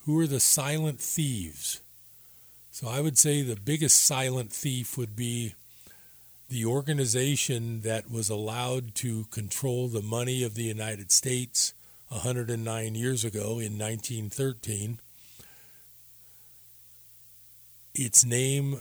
[0.06, 1.82] Who are the silent thieves?
[2.72, 5.56] So I would say the biggest silent thief would be
[6.48, 11.74] the organization that was allowed to control the money of the United States
[12.08, 15.00] 109 years ago in 1913.
[17.94, 18.80] Its name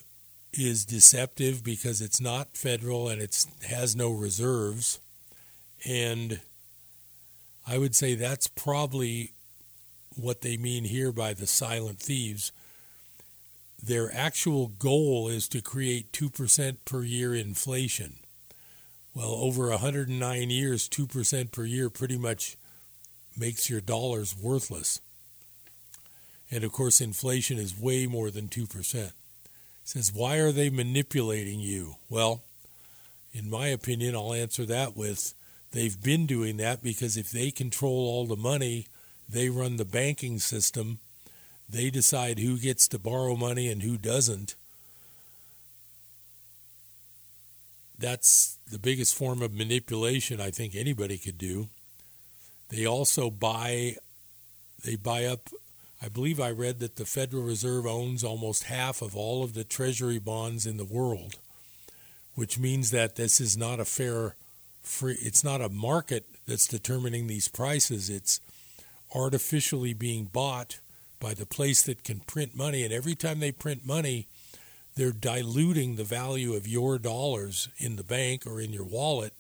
[0.53, 5.01] is deceptive because it's not federal and it has no reserves.
[5.85, 6.41] And
[7.69, 9.33] I would say that's probably
[10.17, 12.51] what they mean here by the silent thieves.
[13.83, 18.15] Their actual goal is to create 2% per year inflation.
[19.15, 22.57] Well, over 109 years, 2% per year pretty much
[23.37, 25.01] makes your dollars worthless.
[26.51, 28.95] And of course, inflation is way more than 2%.
[28.95, 29.13] It
[29.85, 31.97] says, why are they manipulating you?
[32.09, 32.43] Well,
[33.33, 35.35] in my opinion, I'll answer that with
[35.73, 38.87] they've been doing that because if they control all the money,
[39.29, 40.99] they run the banking system,
[41.69, 44.55] they decide who gets to borrow money and who doesn't.
[47.99, 51.69] That's the biggest form of manipulation I think anybody could do.
[52.69, 53.97] They also buy
[54.85, 55.49] they buy up
[56.01, 59.65] I believe I read that the Federal Reserve owns almost half of all of the
[59.65, 61.37] treasury bonds in the world,
[62.37, 64.37] which means that this is not a fair
[64.83, 68.09] free it's not a market that's determining these prices.
[68.09, 68.41] It's
[69.15, 70.79] artificially being bought
[71.21, 74.27] by the place that can print money and every time they print money,
[74.97, 79.33] they're diluting the value of your dollars in the bank or in your wallet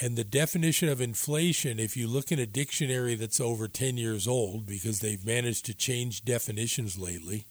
[0.00, 4.26] and the definition of inflation, if you look in a dictionary that's over 10 years
[4.26, 7.44] old, because they've managed to change definitions lately,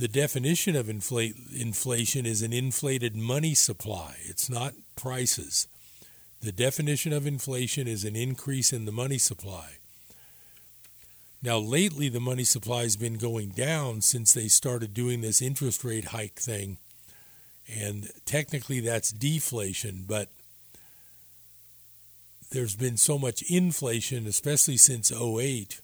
[0.00, 4.16] the definition of inflate, inflation is an inflated money supply.
[4.24, 5.68] It's not prices.
[6.40, 9.72] The definition of inflation is an increase in the money supply.
[11.42, 15.84] Now, lately, the money supply has been going down since they started doing this interest
[15.84, 16.78] rate hike thing.
[17.68, 20.30] And technically, that's deflation, but
[22.52, 25.82] there's been so much inflation, especially since 08,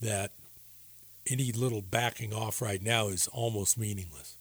[0.00, 0.32] that
[1.30, 4.36] any little backing off right now is almost meaningless.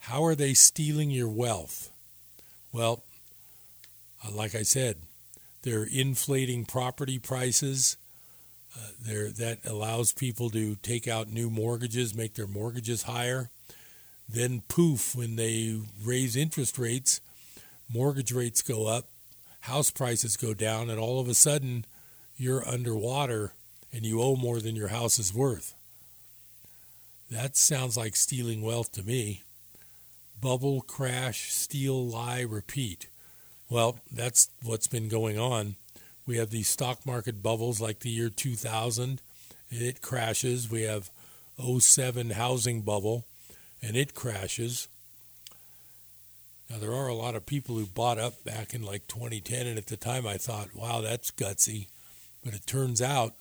[0.00, 1.90] How are they stealing your wealth?
[2.72, 3.04] Well,
[4.24, 4.96] uh, like I said,
[5.62, 7.96] they're inflating property prices.
[8.76, 13.48] Uh, that allows people to take out new mortgages, make their mortgages higher.
[14.28, 17.20] Then, poof, when they raise interest rates,
[17.88, 19.04] mortgage rates go up,
[19.60, 21.84] house prices go down, and all of a sudden
[22.36, 23.52] you're underwater
[23.92, 25.74] and you owe more than your house is worth.
[27.30, 29.42] That sounds like stealing wealth to me.
[30.40, 33.08] Bubble, crash, steal, lie, repeat.
[33.70, 35.76] Well, that's what's been going on.
[36.26, 39.20] We have these stock market bubbles like the year 2000,
[39.70, 40.70] it crashes.
[40.70, 41.10] We have
[41.58, 43.24] 07 housing bubble,
[43.82, 44.88] and it crashes.
[46.70, 49.78] Now, there are a lot of people who bought up back in like 2010, and
[49.78, 51.88] at the time I thought, wow, that's gutsy.
[52.44, 53.34] But it turns out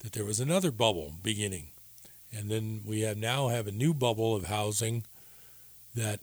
[0.00, 1.69] that there was another bubble beginning.
[2.36, 5.04] And then we have now have a new bubble of housing
[5.94, 6.20] that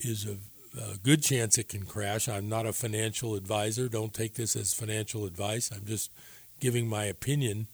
[0.00, 0.36] is a,
[0.80, 2.28] a good chance it can crash.
[2.28, 3.88] I'm not a financial advisor.
[3.88, 5.70] Don't take this as financial advice.
[5.72, 6.10] I'm just
[6.60, 7.66] giving my opinion.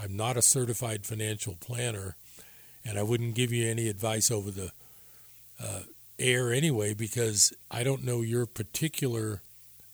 [0.00, 2.16] I'm not a certified financial planner,
[2.84, 4.70] and I wouldn't give you any advice over the
[5.60, 5.80] uh,
[6.18, 9.40] air anyway because I don't know your particular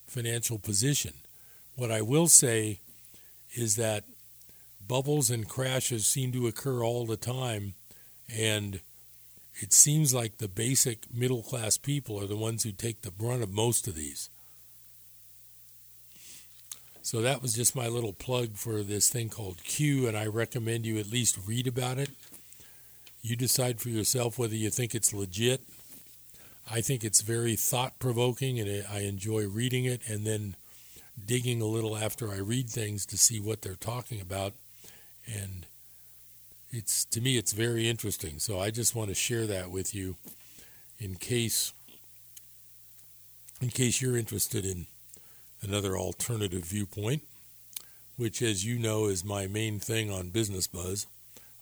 [0.06, 1.14] financial position.
[1.74, 2.80] What I will say
[3.54, 4.04] is that
[4.88, 7.74] bubbles and crashes seem to occur all the time,
[8.32, 8.80] and
[9.60, 13.42] it seems like the basic middle class people are the ones who take the brunt
[13.42, 14.30] of most of these.
[17.02, 20.86] So that was just my little plug for this thing called Q, and I recommend
[20.86, 22.10] you at least read about it.
[23.20, 25.60] You decide for yourself whether you think it's legit
[26.70, 30.56] I think it's very thought provoking, and I enjoy reading it and then
[31.24, 34.54] digging a little after I read things to see what they're talking about.
[35.26, 35.66] And
[36.70, 38.38] it's to me, it's very interesting.
[38.38, 40.16] So I just want to share that with you,
[40.98, 41.72] in case
[43.60, 44.86] in case you're interested in
[45.62, 47.22] another alternative viewpoint,
[48.16, 51.06] which, as you know, is my main thing on Business Buzz.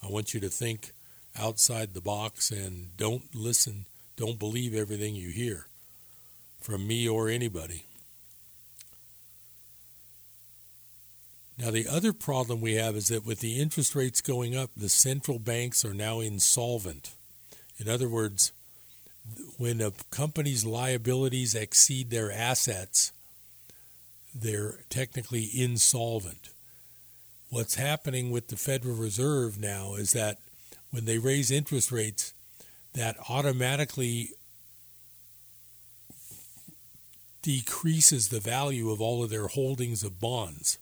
[0.03, 0.93] I want you to think
[1.39, 3.87] outside the box and don't listen
[4.17, 5.67] don't believe everything you hear
[6.61, 7.85] from me or anybody.
[11.59, 14.89] Now, the other problem we have is that with the interest rates going up, the
[14.89, 17.15] central banks are now insolvent.
[17.79, 18.53] In other words,
[19.59, 23.13] when a company's liabilities exceed their assets,
[24.35, 26.49] they're technically insolvent.
[27.51, 30.39] What's happening with the Federal Reserve now is that
[30.91, 32.33] when they raise interest rates,
[32.95, 34.31] that automatically
[37.43, 40.79] decreases the value of all of their holdings of bonds.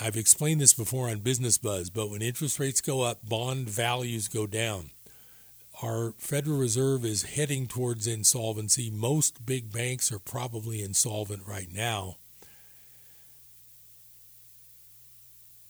[0.00, 4.26] I've explained this before on Business Buzz, but when interest rates go up, bond values
[4.26, 4.90] go down.
[5.82, 8.90] Our Federal Reserve is heading towards insolvency.
[8.90, 12.16] Most big banks are probably insolvent right now.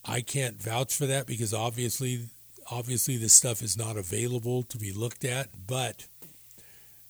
[0.04, 2.26] I can't vouch for that because obviously,
[2.70, 5.48] obviously, this stuff is not available to be looked at.
[5.66, 6.06] But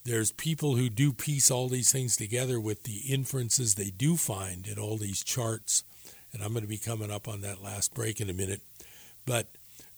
[0.05, 4.67] there's people who do piece all these things together with the inferences they do find
[4.69, 5.83] in all these charts.
[6.35, 8.61] And I'm going to be coming up on that last break in a minute.
[9.25, 9.47] But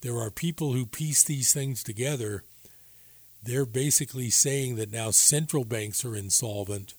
[0.03, 2.45] there are people who piece these things together.
[3.43, 6.95] They're basically saying that now central banks are insolvent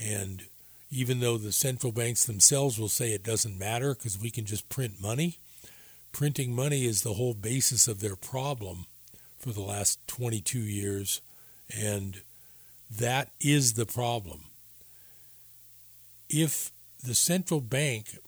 [0.00, 0.44] and
[0.90, 4.68] even though the central banks themselves will say it doesn't matter because we can just
[4.68, 5.38] print money,
[6.12, 8.86] printing money is the whole basis of their problem
[9.38, 11.20] for the last 22 years,
[11.76, 12.20] and
[12.90, 14.44] that is the problem.
[16.28, 16.70] If
[17.02, 18.18] the central bank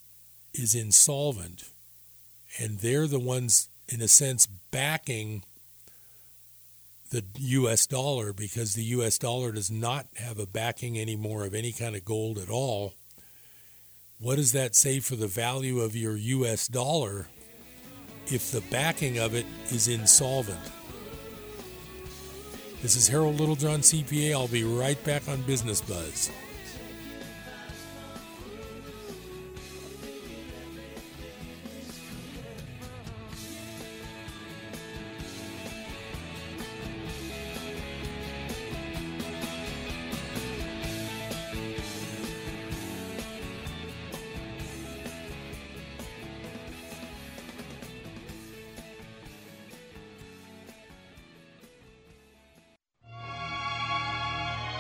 [0.55, 1.65] is insolvent
[2.59, 5.43] and they're the ones, in a sense, backing
[7.11, 7.87] the U.S.
[7.87, 9.19] dollar because the U.S.
[9.19, 12.95] dollar does not have a backing anymore of any kind of gold at all.
[14.21, 16.69] What does that say for the value of your U.S.
[16.69, 17.29] dollar
[18.27, 20.59] if the backing of it is insolvent?
[22.83, 24.33] This is Harold Littlejohn, CPA.
[24.33, 26.31] I'll be right back on Business Buzz.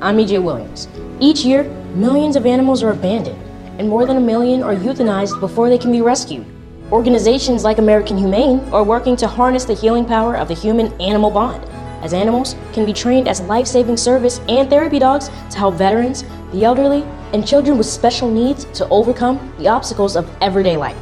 [0.00, 0.86] I'm EJ Williams.
[1.18, 3.40] Each year, millions of animals are abandoned,
[3.78, 6.46] and more than a million are euthanized before they can be rescued.
[6.92, 11.32] Organizations like American Humane are working to harness the healing power of the human animal
[11.32, 11.64] bond,
[12.04, 16.22] as animals can be trained as life saving service and therapy dogs to help veterans,
[16.52, 20.96] the elderly, and children with special needs to overcome the obstacles of everyday life.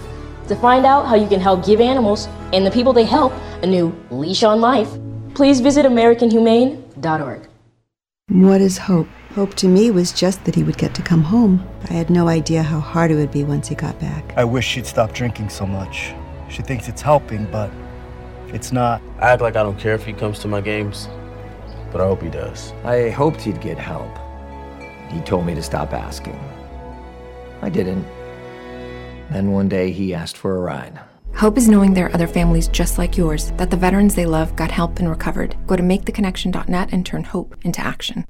[0.48, 3.66] To find out how you can help give animals and the people they help a
[3.66, 4.88] new leash on life,
[5.34, 7.45] please visit AmericanHumane.org.
[8.30, 9.06] What is hope?
[9.36, 11.64] Hope to me was just that he would get to come home.
[11.88, 14.36] I had no idea how hard it would be once he got back.
[14.36, 16.12] I wish she'd stop drinking so much.
[16.48, 17.70] She thinks it's helping, but
[18.48, 19.00] it's not.
[19.20, 21.08] I act like I don't care if he comes to my games,
[21.92, 22.72] but I hope he does.
[22.82, 24.10] I hoped he'd get help.
[25.08, 26.40] He told me to stop asking.
[27.62, 28.04] I didn't.
[29.30, 30.98] Then one day he asked for a ride.
[31.36, 34.56] Hope is knowing there are other families just like yours, that the veterans they love
[34.56, 35.54] got help and recovered.
[35.66, 38.24] Go to maketheconnection.net and turn hope into action.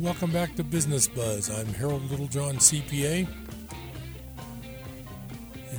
[0.00, 1.50] Welcome back to Business Buzz.
[1.50, 3.43] I'm Harold Littlejohn, CPA.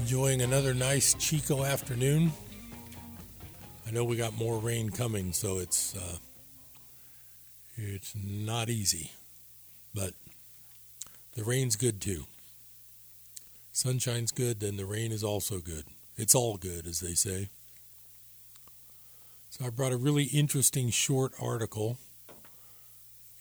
[0.05, 2.31] Enjoying another nice Chico afternoon.
[3.87, 6.17] I know we got more rain coming, so it's uh,
[7.75, 9.13] it's not easy,
[9.95, 10.11] but
[11.33, 12.25] the rain's good too.
[13.73, 15.85] Sunshine's good, then the rain is also good.
[16.17, 17.49] It's all good, as they say.
[19.49, 21.97] So I brought a really interesting short article.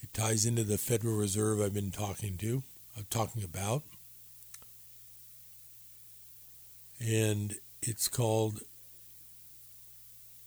[0.02, 2.62] It ties into the Federal Reserve I've been talking to,
[2.96, 3.82] I'm uh, talking about.
[7.01, 8.61] And it's called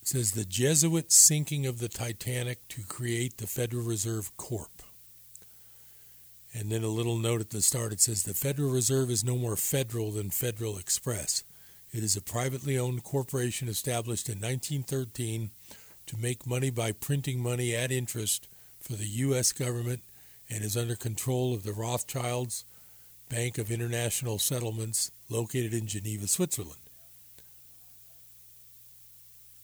[0.01, 4.81] it says the Jesuit sinking of the Titanic to create the Federal Reserve Corp.
[6.53, 9.35] And then a little note at the start it says the Federal Reserve is no
[9.35, 11.43] more federal than Federal Express.
[11.93, 15.49] It is a privately owned corporation established in 1913
[16.05, 18.47] to make money by printing money at interest
[18.79, 19.51] for the U.S.
[19.51, 20.03] government
[20.49, 22.63] and is under control of the Rothschilds
[23.29, 26.81] Bank of International Settlements located in Geneva, Switzerland.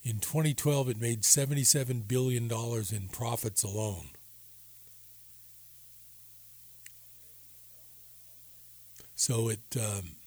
[0.03, 4.09] In 2012, it made $77 billion in profits alone.
[9.16, 10.18] So it, um,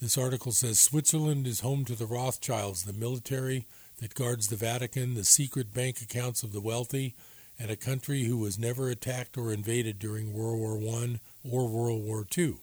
[0.00, 3.66] this article says Switzerland is home to the Rothschilds, the military
[4.00, 7.14] that guards the Vatican, the secret bank accounts of the wealthy,
[7.56, 12.02] and a country who was never attacked or invaded during World War I or World
[12.02, 12.56] War II.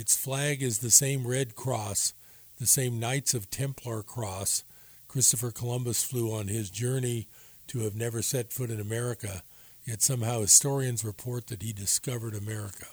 [0.00, 2.14] Its flag is the same red cross
[2.58, 4.64] the same Knights of Templar cross
[5.08, 7.26] Christopher Columbus flew on his journey
[7.66, 9.42] to have never set foot in America,
[9.84, 12.86] yet somehow historians report that he discovered America.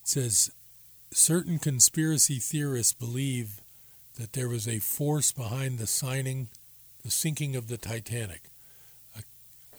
[0.00, 0.50] It says
[1.12, 3.60] certain conspiracy theorists believe
[4.18, 6.48] that there was a force behind the signing,
[7.02, 8.49] the sinking of the Titanic.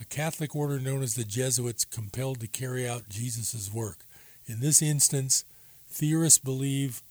[0.01, 3.99] A, Catholic order known as the Jesuits compelled to carry out Jesus' work.
[4.47, 5.45] In this instance,
[5.89, 7.01] theorists believe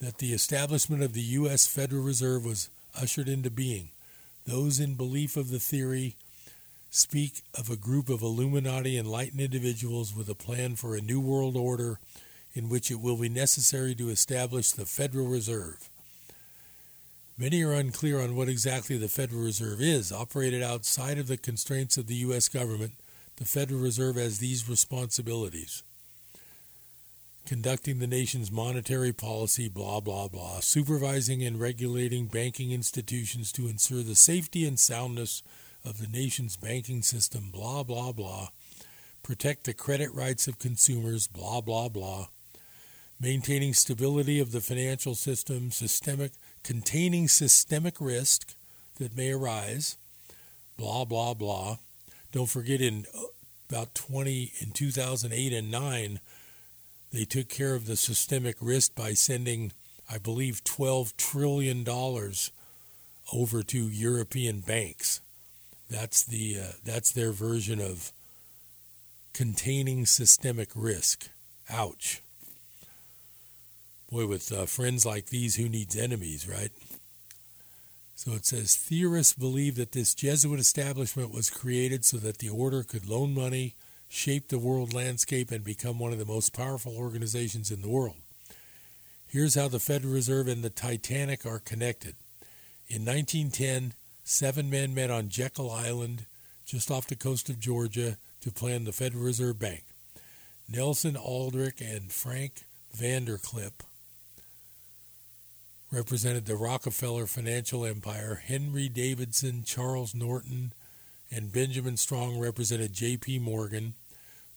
[0.00, 1.66] that the establishment of the U.S.
[1.66, 2.68] Federal Reserve was
[3.00, 3.88] ushered into being.
[4.46, 6.16] Those in belief of the theory
[6.90, 11.56] speak of a group of Illuminati enlightened individuals with a plan for a new world
[11.56, 11.98] order
[12.52, 15.88] in which it will be necessary to establish the Federal Reserve.
[17.36, 20.12] Many are unclear on what exactly the Federal Reserve is.
[20.12, 22.48] Operated outside of the constraints of the U.S.
[22.48, 22.92] government,
[23.36, 25.82] the Federal Reserve has these responsibilities
[27.46, 34.02] conducting the nation's monetary policy, blah, blah, blah, supervising and regulating banking institutions to ensure
[34.02, 35.42] the safety and soundness
[35.84, 38.48] of the nation's banking system, blah, blah, blah,
[39.22, 42.28] protect the credit rights of consumers, blah, blah, blah,
[43.20, 46.32] maintaining stability of the financial system, systemic,
[46.64, 48.54] containing systemic risk
[48.98, 49.96] that may arise,
[50.76, 51.76] blah, blah, blah.
[52.32, 53.20] Don't forget in uh,
[53.70, 56.20] about 20, in 2008 and 9,
[57.12, 59.72] they took care of the systemic risk by sending,
[60.10, 61.86] I believe, $12 trillion
[63.32, 65.20] over to European banks.
[65.88, 68.10] That's, the, uh, that's their version of
[69.32, 71.28] containing systemic risk.
[71.70, 72.20] Ouch.
[74.14, 76.70] Boy, with uh, friends like these, who needs enemies, right?
[78.14, 82.84] So it says theorists believe that this Jesuit establishment was created so that the order
[82.84, 83.74] could loan money
[84.08, 88.14] shape the world landscape and become one of the most powerful organizations in the world.
[89.26, 92.14] Here's how the Federal Reserve and the Titanic are connected.
[92.86, 96.26] In 1910, seven men met on Jekyll Island,
[96.64, 99.82] just off the coast of Georgia, to plan the Federal Reserve Bank.
[100.68, 102.62] Nelson Aldrich and Frank
[102.96, 103.72] Vanderlip
[105.94, 108.42] represented the Rockefeller financial empire.
[108.44, 110.72] Henry Davidson, Charles Norton,
[111.30, 113.38] and Benjamin Strong represented J.P.
[113.38, 113.94] Morgan.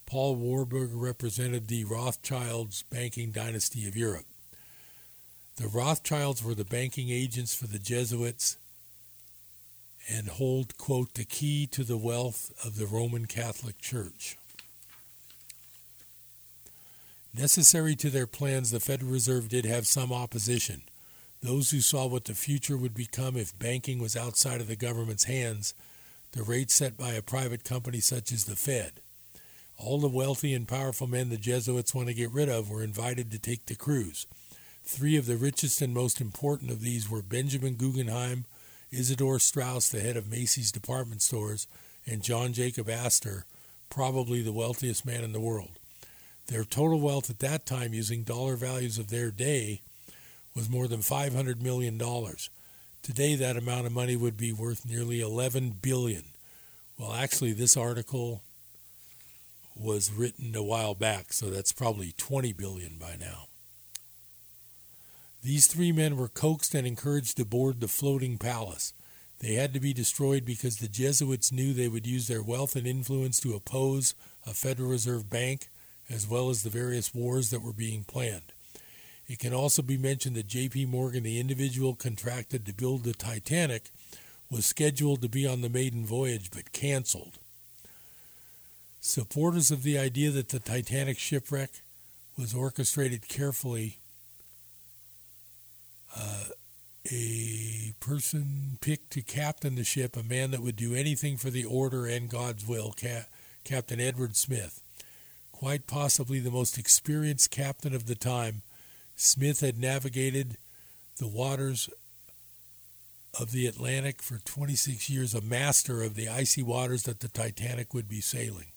[0.06, 4.26] Paul Warburg represented the Rothschilds banking dynasty of Europe.
[5.58, 8.58] The Rothschilds were the banking agents for the Jesuits
[10.10, 14.38] and hold, quote, the key to the wealth of the Roman Catholic Church.
[17.38, 20.82] Necessary to their plans, the Federal Reserve did have some opposition.
[21.48, 25.24] Those who saw what the future would become if banking was outside of the government's
[25.24, 25.74] hands,
[26.34, 29.00] the rate set by a private company such as the Fed.
[29.78, 33.32] All the wealthy and powerful men the Jesuits want to get rid of were invited
[33.32, 34.28] to take the cruise.
[34.84, 38.44] Three of the richest and most important of these were Benjamin Guggenheim,
[38.92, 41.66] Isidor Straus, the head of Macy's department stores,
[42.06, 43.46] and John Jacob Astor,
[43.90, 45.80] probably the wealthiest man in the world.
[46.48, 49.80] Their total wealth at that time, using dollar values of their day,
[50.58, 52.02] was more than $500 million.
[53.04, 56.24] Today, that amount of money would be worth nearly 11 billion.
[56.98, 58.42] Well, actually, this article
[59.76, 63.46] was written a while back, so that's probably 20 billion by now.
[65.44, 68.94] These three men were coaxed and encouraged to board the floating palace.
[69.40, 72.88] They had to be destroyed because the Jesuits knew they would use their wealth and
[72.88, 74.16] influence to oppose
[74.48, 75.68] a Federal Reserve Bank
[76.10, 78.54] as well as the various wars that were being planned.
[79.28, 80.86] It can also be mentioned that J.P.
[80.86, 83.90] Morgan, the individual contracted to build the Titanic,
[84.50, 87.40] was scheduled to be on the maiden voyage but canceled.
[89.02, 91.70] Supporters of the idea that the Titanic shipwreck
[92.38, 93.98] was orchestrated carefully,
[96.16, 96.46] uh,
[97.12, 101.66] a person picked to captain the ship, a man that would do anything for the
[101.66, 103.28] order and God's will, Ca-
[103.64, 104.82] Captain Edward Smith.
[105.52, 108.62] Quite possibly the most experienced captain of the time,
[109.18, 110.58] Smith had navigated
[111.18, 111.90] the waters
[113.40, 117.96] of the Atlantic for 26 years, a master of the icy waters that the Titanic
[117.96, 118.68] would be sailing.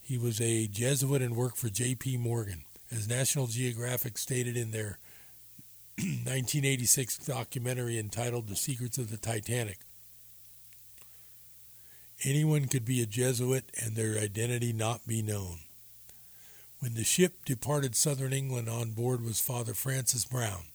[0.00, 2.18] He was a Jesuit and worked for J.P.
[2.18, 2.62] Morgan.
[2.92, 4.98] As National Geographic stated in their
[5.98, 9.78] 1986 documentary entitled The Secrets of the Titanic,
[12.24, 15.58] anyone could be a Jesuit and their identity not be known.
[16.78, 20.66] When the ship departed southern England, on board was Father Francis Browne.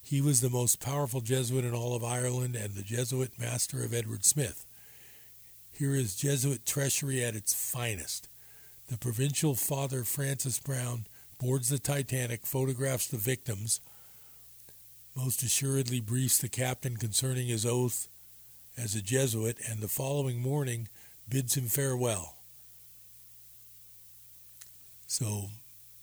[0.00, 3.92] He was the most powerful Jesuit in all of Ireland and the Jesuit master of
[3.92, 4.64] Edward Smith.
[5.72, 8.28] Here is Jesuit treachery at its finest.
[8.88, 11.06] The provincial father, Francis Browne,
[11.38, 13.80] boards the Titanic, photographs the victims,
[15.16, 18.08] most assuredly briefs the captain concerning his oath
[18.76, 20.88] as a Jesuit, and the following morning
[21.28, 22.39] bids him farewell.
[25.10, 25.50] So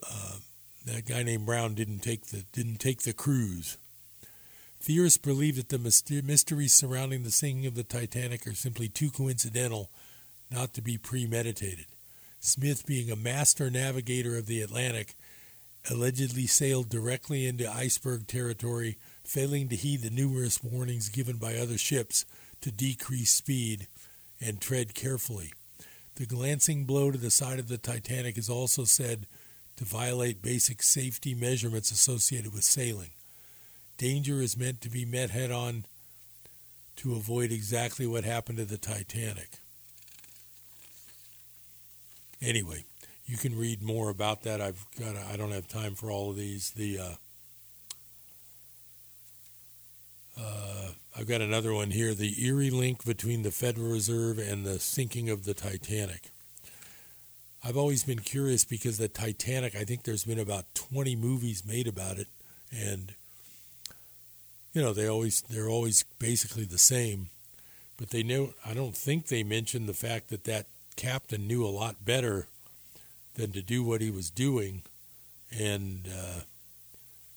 [0.04, 0.34] uh,
[0.86, 3.78] that guy named Browne didn't take the didn't take the cruise.
[4.82, 5.80] Theorists believe that the
[6.22, 9.90] mysteries surrounding the sinking of the Titanic are simply too coincidental
[10.52, 11.86] not to be premeditated.
[12.42, 15.16] Smith, being a master navigator of the Atlantic,
[15.90, 21.78] allegedly sailed directly into iceberg territory, failing to heed the numerous warnings given by other
[21.78, 22.26] ships
[22.60, 23.88] to decrease speed
[24.42, 25.54] and tread carefully.
[26.18, 29.28] The glancing blow to the side of the Titanic is also said
[29.76, 33.12] to violate basic safety measurements associated with sailing.
[34.00, 35.86] Danger is meant to be met head on
[36.96, 39.60] to avoid exactly what happened to the Titanic.
[42.42, 42.84] Anyway,
[43.28, 44.60] you can read more about that.
[44.60, 46.72] I've got I don't have time for all of these.
[46.72, 47.12] The uh,
[50.40, 52.14] uh, I've got another one here.
[52.14, 56.30] The eerie link between the Federal Reserve and the sinking of the Titanic.
[57.64, 59.76] I've always been curious because the Titanic.
[59.76, 62.28] I think there's been about 20 movies made about it,
[62.72, 63.14] and
[64.74, 67.30] you know they always they're always basically the same.
[67.98, 71.68] But they know I don't think they mentioned the fact that that captain knew a
[71.68, 72.48] lot better
[73.34, 74.84] than to do what he was doing,
[75.52, 76.42] and uh,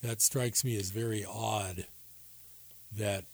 [0.02, 1.86] that strikes me as very odd
[2.96, 3.24] that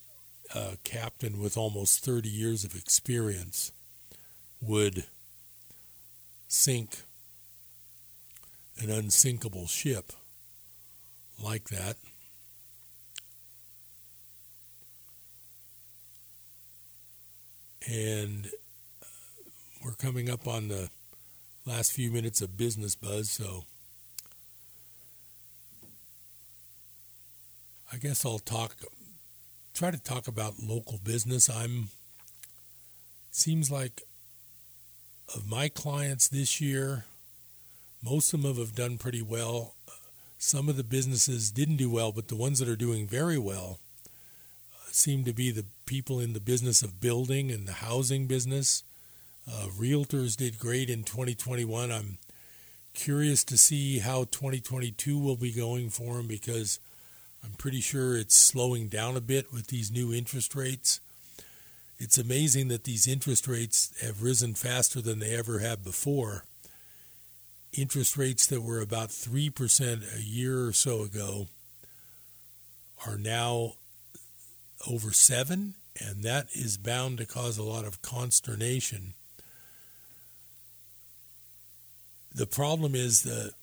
[0.53, 3.71] a captain with almost 30 years of experience
[4.61, 5.05] would
[6.47, 7.03] sink
[8.79, 10.13] an unsinkable ship
[11.43, 11.97] like that.
[17.89, 18.47] And
[19.01, 19.05] uh,
[19.83, 20.89] we're coming up on the
[21.65, 23.63] last few minutes of business buzz, so
[27.91, 28.75] I guess I'll talk
[29.77, 31.51] try to talk about local business.
[31.51, 31.89] I'm
[33.29, 34.01] seems like
[35.35, 37.05] of my clients this year,
[38.03, 39.75] most of them have done pretty well.
[40.39, 43.77] Some of the businesses didn't do well, but the ones that are doing very well
[44.73, 48.83] uh, seem to be the people in the business of building and the housing business.
[49.47, 51.91] Uh, realtors did great in 2021.
[51.91, 52.17] I'm
[52.95, 56.79] curious to see how 2022 will be going for them because
[57.47, 60.99] I'm pretty sure it's slowing down a bit with these new interest rates.
[61.97, 66.43] It's amazing that these interest rates have risen faster than they ever have before.
[67.71, 71.47] Interest rates that were about 3% a year or so ago
[73.05, 73.75] are now
[74.87, 79.13] over 7 and that is bound to cause a lot of consternation
[82.37, 83.53] The problem is that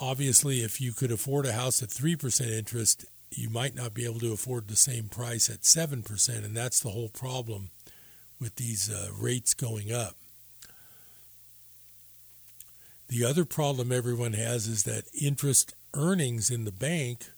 [0.00, 4.20] obviously, if you could afford a house at 3% interest, you might not be able
[4.20, 7.70] to afford the same price at 7%, and that's the whole problem
[8.40, 10.14] with these uh, rates going up.
[13.08, 17.30] The other problem everyone has is that interest earnings in the bank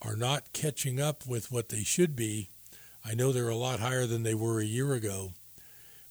[0.00, 2.48] are not catching up with what they should be.
[3.04, 5.32] I know they're a lot higher than they were a year ago,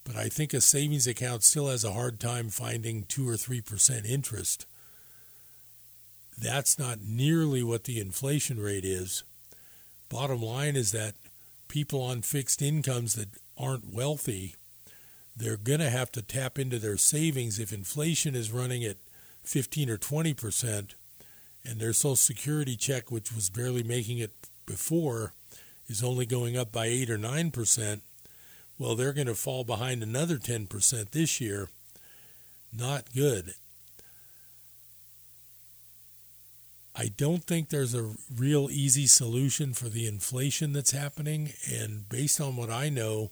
[0.04, 4.06] but I think a savings account still has a hard time finding 2 or 3%
[4.06, 4.66] interest.
[6.38, 9.24] That's not nearly what the inflation rate is.
[10.10, 11.16] Bottom line is that
[11.68, 14.56] people on fixed incomes that aren't wealthy,
[15.36, 18.98] they're going to have to tap into their savings if inflation is running at
[19.44, 20.94] 15 or 20%
[21.66, 24.32] and their social security check which was barely making it
[24.66, 25.34] before
[25.88, 28.02] is only going up by 8 or 9%
[28.80, 31.70] well, they're going to fall behind another 10% this year.
[32.72, 33.56] Not good.
[37.00, 41.52] I don't think there's a real easy solution for the inflation that's happening.
[41.72, 43.30] And based on what I know,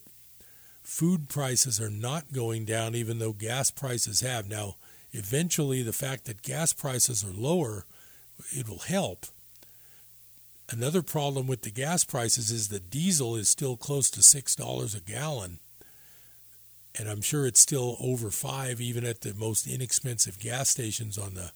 [0.83, 4.47] food prices are not going down, even though gas prices have.
[4.47, 4.75] Now,
[5.13, 7.85] eventually, the fact that gas prices are lower,
[8.51, 9.25] it will help.
[10.69, 14.99] Another problem with the gas prices is that diesel is still close to $6 a
[14.99, 15.59] gallon.
[16.97, 21.33] And I'm sure it's still over 5 even at the most inexpensive gas stations on
[21.33, 21.51] the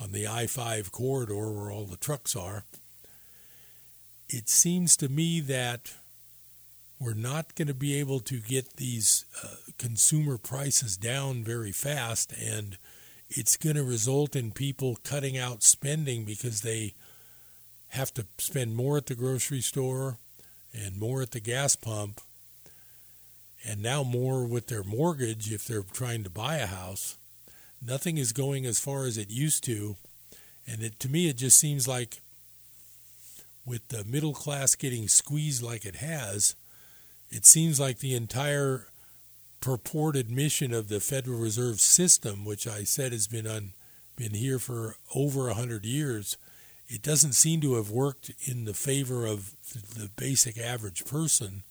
[0.00, 2.64] on the I-5 corridor where all the trucks are.
[4.28, 5.94] It seems to me that
[7.00, 12.32] we're not going to be able to get these uh, consumer prices down very fast
[12.32, 12.76] and
[13.30, 16.94] it's going to result in people cutting out spending because they
[17.88, 20.18] have to spend more at the grocery store
[20.72, 22.20] and more at the gas pump
[23.66, 27.18] and now more with their mortgage if they're trying to buy a house.
[27.84, 29.96] Nothing is going as far as it used to.
[30.66, 32.20] And it, to me, it just seems like
[33.64, 36.54] with the middle class getting squeezed like it has,
[37.30, 38.86] it seems like the entire
[39.60, 43.72] purported mission of the Federal Reserve System, which I said has been on,
[44.16, 46.36] been here for over a hundred years,
[46.88, 51.62] it doesn't seem to have worked in the favor of the basic average person.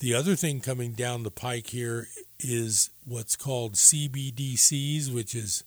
[0.00, 2.06] The other thing coming down the pike here
[2.38, 5.64] is what's called CBDCs, which is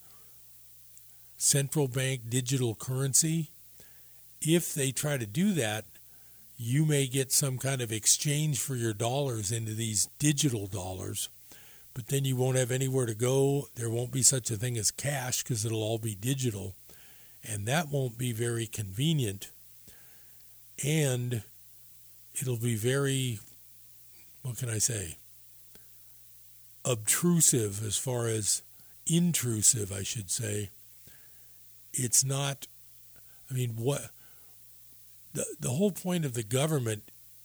[1.35, 3.49] central bank digital currency.
[4.41, 5.83] If they try to do that,
[6.57, 11.27] you may get some kind of exchange for your dollars into these digital dollars,
[11.93, 13.67] but then you won't have anywhere to go.
[13.75, 16.75] There won't be such a thing as cash because it'll all be digital,
[17.43, 19.49] and that won't be very convenient.
[20.85, 21.43] And
[22.39, 23.39] it'll be very,
[24.41, 25.17] what can I say,
[26.85, 28.61] obtrusive as far as
[29.05, 30.69] intrusive, I should say.
[31.93, 32.67] It's not,
[33.49, 34.09] I mean, what
[35.33, 37.03] the, the whole point of the government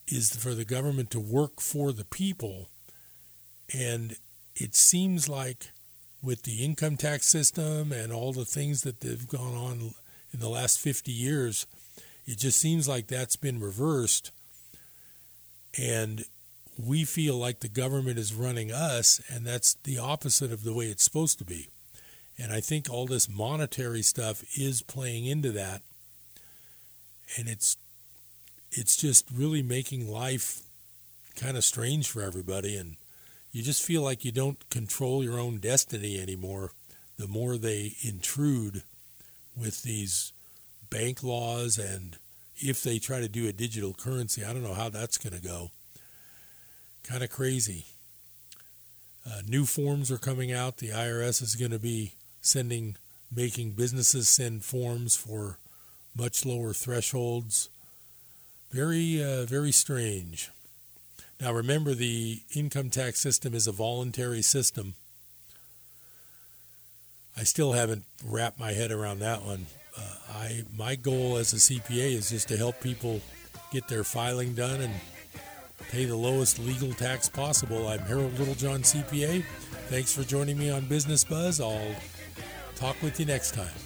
[0.09, 2.69] is for the government to work for the people.
[3.75, 4.17] And
[4.55, 5.71] it seems like
[6.23, 9.95] with the income tax system and all the things that they've gone on
[10.33, 11.67] in the last 50 years,
[12.25, 14.31] it just seems like that's been reversed.
[15.79, 16.25] And
[16.79, 20.87] we feel like the government is running us, and that's the opposite of the way
[20.87, 21.69] it's supposed to be.
[22.39, 25.83] And I think all this monetary stuff is playing into that
[27.37, 27.77] and it's
[28.71, 30.63] it's just really making life
[31.35, 32.97] kind of strange for everybody and
[33.53, 36.73] you just feel like you don't control your own destiny anymore
[37.19, 38.83] the more they intrude
[39.57, 40.33] with these
[40.91, 42.19] bank laws and
[42.57, 45.47] if they try to do a digital currency i don't know how that's going to
[45.47, 45.71] go
[47.07, 47.87] kind of crazy
[49.27, 52.97] uh, new forms are coming out the irs is going to be sending
[53.35, 55.59] making businesses send forms for
[56.17, 57.69] much lower thresholds.
[58.71, 60.51] Very, uh, very strange.
[61.41, 64.95] Now, remember, the income tax system is a voluntary system.
[67.37, 69.67] I still haven't wrapped my head around that one.
[69.97, 73.21] Uh, I my goal as a CPA is just to help people
[73.71, 74.95] get their filing done and
[75.91, 77.89] pay the lowest legal tax possible.
[77.89, 79.45] I'm Harold Littlejohn, CPA.
[79.89, 81.61] Thanks for joining me on Business Buzz.
[81.61, 81.95] I'll
[82.75, 83.86] talk with you next time.